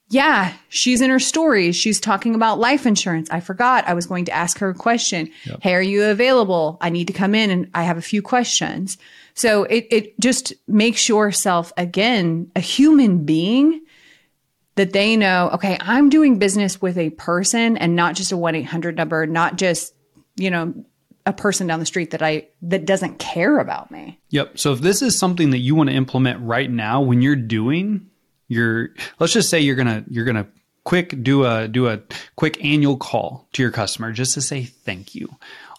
yeah, 0.10 0.54
she's 0.70 1.02
in 1.02 1.10
her 1.10 1.20
stories. 1.20 1.76
She's 1.76 2.00
talking 2.00 2.36
about 2.36 2.60
life 2.60 2.86
insurance. 2.86 3.30
I 3.32 3.40
forgot 3.40 3.88
I 3.88 3.94
was 3.94 4.06
going 4.06 4.26
to 4.26 4.34
ask 4.34 4.60
her 4.60 4.70
a 4.70 4.76
question. 4.76 5.30
Yep. 5.46 5.60
Hey, 5.62 5.74
are 5.74 5.82
you 5.82 6.04
available? 6.04 6.78
I 6.82 6.90
need 6.90 7.08
to 7.08 7.14
come 7.14 7.34
in 7.34 7.50
and 7.50 7.72
I 7.74 7.84
have 7.84 7.98
a 7.98 8.02
few 8.02 8.22
questions. 8.22 8.98
So 9.36 9.64
it, 9.64 9.88
it 9.90 10.20
just 10.20 10.54
makes 10.68 11.10
yourself 11.10 11.74
again 11.78 12.52
a 12.56 12.60
human 12.60 13.26
being 13.26 13.82
that 14.76 14.94
they 14.94 15.16
know, 15.16 15.52
okay, 15.54 15.78
I'm 15.80 16.10
doing 16.10 16.40
business 16.40 16.82
with 16.82 16.98
a 16.98 17.12
person 17.12 17.78
and 17.78 17.96
not 17.96 18.16
just 18.16 18.32
a 18.32 18.38
1 18.38 18.56
800 18.56 18.96
number, 18.96 19.26
not 19.28 19.58
just, 19.58 19.94
you 20.36 20.50
know, 20.50 20.74
a 21.26 21.34
person 21.34 21.68
down 21.68 21.80
the 21.80 21.86
street 21.86 22.12
that 22.12 22.22
I 22.22 22.48
that 22.64 22.86
doesn't 22.86 23.20
care 23.20 23.60
about 23.60 23.92
me. 23.92 24.20
Yep. 24.30 24.60
So 24.60 24.74
if 24.74 24.82
this 24.82 25.02
is 25.02 25.18
something 25.18 25.52
that 25.52 25.60
you 25.60 25.76
want 25.76 25.90
to 25.90 25.96
implement 25.96 26.42
right 26.42 26.70
now 26.70 27.02
when 27.02 27.22
you're 27.22 27.36
doing 27.36 28.10
your 28.50 28.90
let's 29.20 29.34
just 29.34 29.50
say 29.50 29.62
you're 29.62 29.76
going 29.76 29.88
to 29.88 30.04
you're 30.10 30.26
going 30.26 30.36
to 30.36 30.48
quick 30.84 31.24
do 31.24 31.46
a 31.46 31.68
do 31.68 31.88
a 31.88 32.02
quick 32.36 32.64
annual 32.64 32.98
call 32.98 33.48
to 33.54 33.62
your 33.62 33.72
customer 33.72 34.12
just 34.12 34.34
to 34.34 34.42
say 34.42 34.64
thank 34.64 35.16
you. 35.16 35.30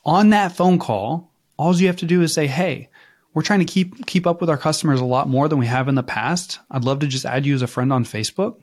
On 0.06 0.30
that 0.30 0.56
phone 0.56 0.78
call, 0.78 1.30
all 1.58 1.74
you 1.76 1.86
have 1.88 1.96
to 1.96 2.06
do 2.06 2.22
is 2.22 2.32
say, 2.32 2.46
"Hey, 2.46 2.88
we're 3.34 3.42
trying 3.42 3.58
to 3.58 3.64
keep 3.64 4.06
keep 4.06 4.26
up 4.26 4.40
with 4.40 4.48
our 4.48 4.56
customers 4.56 5.00
a 5.00 5.04
lot 5.04 5.28
more 5.28 5.48
than 5.48 5.58
we 5.58 5.66
have 5.66 5.88
in 5.88 5.96
the 5.96 6.02
past. 6.02 6.60
I'd 6.70 6.84
love 6.84 7.00
to 7.00 7.06
just 7.06 7.26
add 7.26 7.44
you 7.44 7.54
as 7.54 7.62
a 7.62 7.66
friend 7.66 7.92
on 7.92 8.04
Facebook. 8.04 8.56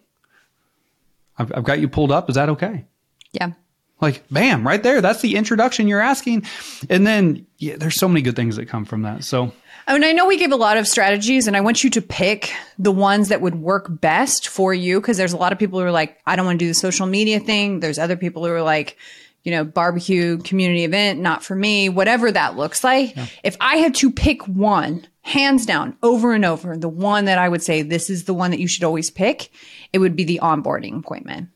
I've, 1.38 1.51
I've 1.55 1.63
got 1.63 1.79
you 1.79 1.88
pulled 1.88 2.12
up. 2.12 2.29
Is 2.29 2.36
that 2.36 2.49
okay? 2.49 2.86
Yeah. 3.34 3.51
Like, 3.99 4.23
bam, 4.29 4.65
right 4.65 4.81
there. 4.81 4.99
That's 4.99 5.21
the 5.21 5.36
introduction 5.36 5.88
you're 5.88 6.01
asking. 6.01 6.45
And 6.89 7.05
then, 7.05 7.45
yeah, 7.60 7.75
there's 7.77 7.95
so 7.95 8.07
many 8.07 8.23
good 8.23 8.36
things 8.36 8.55
that 8.55 8.67
come 8.67 8.84
from 8.84 9.03
that. 9.03 9.23
So, 9.23 9.51
I 9.88 9.93
mean, 9.93 10.03
I 10.03 10.12
know 10.12 10.25
we 10.25 10.38
gave 10.38 10.51
a 10.51 10.55
lot 10.55 10.77
of 10.77 10.88
strategies, 10.88 11.47
and 11.47 11.55
I 11.55 11.62
want 11.62 11.84
you 11.84 11.91
to 11.91 12.01
pick 12.01 12.51
the 12.79 12.91
ones 12.91 13.29
that 13.29 13.41
would 13.41 13.55
work 13.55 13.88
best 14.01 14.47
for 14.47 14.73
you 14.73 14.99
because 14.99 15.17
there's 15.17 15.34
a 15.34 15.38
lot 15.38 15.51
of 15.51 15.60
people 15.60 15.79
who 15.79 15.86
are 15.86 15.91
like, 15.91 16.19
I 16.25 16.36
don't 16.36 16.47
want 16.47 16.60
to 16.60 16.65
do 16.65 16.69
the 16.69 16.73
social 16.73 17.05
media 17.05 17.39
thing. 17.39 17.79
There's 17.79 17.99
other 17.99 18.17
people 18.17 18.43
who 18.43 18.51
are 18.51 18.63
like, 18.63 18.97
you 19.43 19.51
know, 19.51 19.63
barbecue 19.63 20.38
community 20.39 20.84
event, 20.84 21.19
not 21.19 21.43
for 21.43 21.56
me, 21.56 21.89
whatever 21.89 22.32
that 22.32 22.56
looks 22.56 22.84
like. 22.84 23.15
Yeah. 23.15 23.25
If 23.43 23.58
I 23.60 23.77
had 23.77 23.95
to 23.95 24.12
pick 24.12 24.47
one, 24.47 25.08
hands 25.21 25.65
down, 25.65 25.97
over 26.04 26.34
and 26.34 26.45
over, 26.45 26.77
the 26.77 26.89
one 26.89 27.25
that 27.25 27.38
I 27.38 27.49
would 27.49 27.62
say 27.62 27.82
this 27.82 28.10
is 28.10 28.25
the 28.25 28.34
one 28.34 28.51
that 28.51 28.60
you 28.60 28.67
should 28.67 28.84
always 28.84 29.10
pick, 29.10 29.49
it 29.93 29.99
would 29.99 30.15
be 30.15 30.23
the 30.23 30.39
onboarding 30.41 30.99
appointment. 30.99 31.49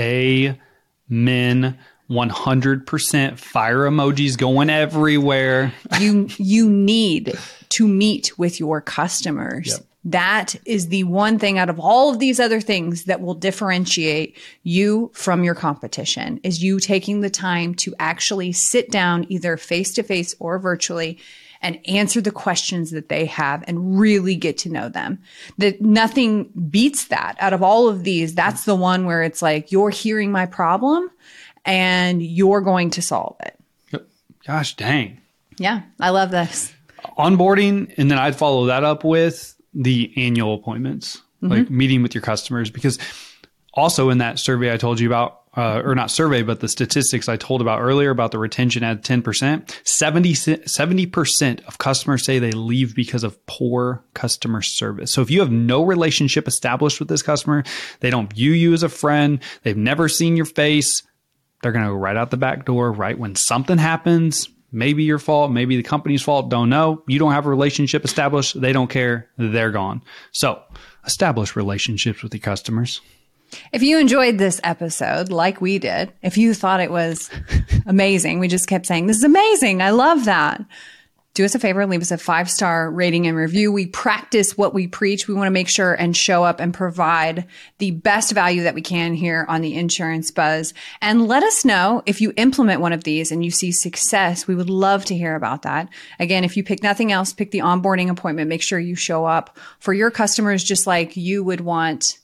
Amen. 0.00 1.78
100% 2.10 3.38
fire 3.38 3.78
emojis 3.78 4.36
going 4.36 4.68
everywhere. 4.68 5.72
you 5.98 6.28
you 6.36 6.68
need 6.68 7.38
to 7.70 7.88
meet 7.88 8.38
with 8.38 8.60
your 8.60 8.80
customers. 8.80 9.68
Yep. 9.68 9.86
That 10.06 10.54
is 10.66 10.88
the 10.88 11.04
one 11.04 11.38
thing 11.38 11.58
out 11.58 11.70
of 11.70 11.80
all 11.80 12.10
of 12.10 12.18
these 12.18 12.38
other 12.38 12.60
things 12.60 13.04
that 13.04 13.22
will 13.22 13.34
differentiate 13.34 14.36
you 14.62 15.10
from 15.14 15.44
your 15.44 15.54
competition 15.54 16.40
is 16.42 16.62
you 16.62 16.78
taking 16.78 17.22
the 17.22 17.30
time 17.30 17.74
to 17.76 17.94
actually 17.98 18.52
sit 18.52 18.90
down 18.90 19.24
either 19.30 19.56
face 19.56 19.94
to 19.94 20.02
face 20.02 20.34
or 20.38 20.58
virtually 20.58 21.18
and 21.62 21.80
answer 21.88 22.20
the 22.20 22.30
questions 22.30 22.90
that 22.90 23.08
they 23.08 23.24
have 23.24 23.64
and 23.66 23.98
really 23.98 24.36
get 24.36 24.58
to 24.58 24.68
know 24.68 24.90
them. 24.90 25.22
That 25.56 25.80
nothing 25.80 26.50
beats 26.68 27.06
that 27.06 27.36
out 27.38 27.54
of 27.54 27.62
all 27.62 27.88
of 27.88 28.04
these. 28.04 28.34
That's 28.34 28.66
the 28.66 28.74
one 28.74 29.06
where 29.06 29.22
it's 29.22 29.40
like, 29.40 29.72
you're 29.72 29.88
hearing 29.88 30.30
my 30.30 30.44
problem 30.44 31.10
and 31.64 32.22
you're 32.22 32.60
going 32.60 32.90
to 32.90 33.00
solve 33.00 33.36
it. 33.40 34.06
Gosh 34.46 34.76
dang. 34.76 35.22
Yeah, 35.56 35.80
I 35.98 36.10
love 36.10 36.30
this. 36.30 36.74
Onboarding, 37.16 37.94
and 37.96 38.10
then 38.10 38.18
I'd 38.18 38.36
follow 38.36 38.66
that 38.66 38.84
up 38.84 39.02
with 39.02 39.53
the 39.74 40.12
annual 40.16 40.54
appointments, 40.54 41.18
mm-hmm. 41.42 41.48
like 41.48 41.70
meeting 41.70 42.02
with 42.02 42.14
your 42.14 42.22
customers, 42.22 42.70
because 42.70 42.98
also 43.74 44.10
in 44.10 44.18
that 44.18 44.38
survey 44.38 44.72
I 44.72 44.76
told 44.76 45.00
you 45.00 45.08
about, 45.08 45.40
uh, 45.56 45.82
or 45.84 45.94
not 45.94 46.10
survey, 46.10 46.42
but 46.42 46.60
the 46.60 46.68
statistics 46.68 47.28
I 47.28 47.36
told 47.36 47.60
about 47.60 47.80
earlier 47.80 48.10
about 48.10 48.32
the 48.32 48.38
retention 48.38 48.82
at 48.82 49.02
10%, 49.02 49.86
70, 49.86 50.32
70% 50.32 51.66
of 51.66 51.78
customers 51.78 52.24
say 52.24 52.38
they 52.38 52.50
leave 52.52 52.94
because 52.94 53.22
of 53.22 53.44
poor 53.46 54.04
customer 54.14 54.62
service. 54.62 55.12
So 55.12 55.22
if 55.22 55.30
you 55.30 55.40
have 55.40 55.52
no 55.52 55.84
relationship 55.84 56.48
established 56.48 56.98
with 56.98 57.08
this 57.08 57.22
customer, 57.22 57.62
they 58.00 58.10
don't 58.10 58.32
view 58.32 58.52
you 58.52 58.72
as 58.72 58.82
a 58.82 58.88
friend, 58.88 59.40
they've 59.62 59.76
never 59.76 60.08
seen 60.08 60.36
your 60.36 60.46
face, 60.46 61.02
they're 61.62 61.72
going 61.72 61.84
to 61.84 61.90
go 61.90 61.96
right 61.96 62.16
out 62.16 62.30
the 62.30 62.36
back 62.36 62.64
door, 62.64 62.92
right 62.92 63.18
when 63.18 63.34
something 63.36 63.78
happens, 63.78 64.48
Maybe 64.74 65.04
your 65.04 65.20
fault, 65.20 65.52
maybe 65.52 65.76
the 65.76 65.82
company's 65.82 66.22
fault, 66.22 66.48
don't 66.50 66.68
know. 66.68 67.02
You 67.06 67.18
don't 67.18 67.32
have 67.32 67.46
a 67.46 67.50
relationship 67.50 68.04
established, 68.04 68.60
they 68.60 68.72
don't 68.72 68.90
care, 68.90 69.28
they're 69.38 69.70
gone. 69.70 70.02
So, 70.32 70.60
establish 71.06 71.54
relationships 71.54 72.22
with 72.22 72.34
your 72.34 72.40
customers. 72.40 73.00
If 73.72 73.82
you 73.82 73.98
enjoyed 74.00 74.38
this 74.38 74.60
episode 74.64 75.30
like 75.30 75.60
we 75.60 75.78
did, 75.78 76.12
if 76.22 76.36
you 76.36 76.54
thought 76.54 76.80
it 76.80 76.90
was 76.90 77.30
amazing, 77.86 78.40
we 78.40 78.48
just 78.48 78.66
kept 78.66 78.86
saying, 78.86 79.06
This 79.06 79.18
is 79.18 79.24
amazing. 79.24 79.80
I 79.80 79.90
love 79.90 80.24
that 80.24 80.60
do 81.34 81.44
us 81.44 81.54
a 81.56 81.58
favor 81.58 81.80
and 81.80 81.90
leave 81.90 82.00
us 82.00 82.12
a 82.12 82.18
five 82.18 82.48
star 82.48 82.90
rating 82.90 83.26
and 83.26 83.36
review. 83.36 83.72
We 83.72 83.86
practice 83.86 84.56
what 84.56 84.72
we 84.72 84.86
preach. 84.86 85.26
We 85.26 85.34
want 85.34 85.48
to 85.48 85.52
make 85.52 85.68
sure 85.68 85.92
and 85.92 86.16
show 86.16 86.44
up 86.44 86.60
and 86.60 86.72
provide 86.72 87.46
the 87.78 87.90
best 87.90 88.32
value 88.32 88.62
that 88.62 88.74
we 88.74 88.82
can 88.82 89.14
here 89.14 89.44
on 89.48 89.60
the 89.60 89.74
insurance 89.74 90.30
buzz. 90.30 90.72
And 91.02 91.26
let 91.26 91.42
us 91.42 91.64
know 91.64 92.02
if 92.06 92.20
you 92.20 92.32
implement 92.36 92.80
one 92.80 92.92
of 92.92 93.02
these 93.02 93.32
and 93.32 93.44
you 93.44 93.50
see 93.50 93.72
success. 93.72 94.46
We 94.46 94.54
would 94.54 94.70
love 94.70 95.04
to 95.06 95.16
hear 95.16 95.34
about 95.34 95.62
that. 95.62 95.88
Again, 96.20 96.44
if 96.44 96.56
you 96.56 96.62
pick 96.62 96.84
nothing 96.84 97.10
else, 97.10 97.32
pick 97.32 97.50
the 97.50 97.58
onboarding 97.58 98.10
appointment. 98.10 98.48
Make 98.48 98.62
sure 98.62 98.78
you 98.78 98.94
show 98.94 99.24
up 99.24 99.58
for 99.80 99.92
your 99.92 100.12
customers 100.12 100.62
just 100.62 100.86
like 100.86 101.16
you 101.16 101.42
would 101.42 101.60
want 101.60 102.18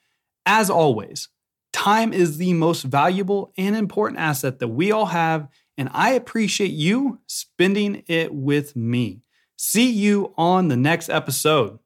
As 0.46 0.70
always, 0.72 1.30
time 1.72 2.12
is 2.14 2.38
the 2.38 2.54
most 2.54 2.82
valuable 2.82 3.54
and 3.58 3.76
important 3.76 4.20
asset 4.20 4.58
that 4.58 4.70
we 4.70 4.92
all 4.92 5.06
have 5.06 5.48
and 5.78 5.90
I 5.92 6.12
appreciate 6.12 6.72
you 6.72 7.20
spending 7.28 8.04
it 8.08 8.34
with 8.34 8.76
me. 8.76 9.22
See 9.56 9.92
you 9.92 10.34
on 10.38 10.68
the 10.68 10.78
next 10.78 11.10
episode. 11.10 11.80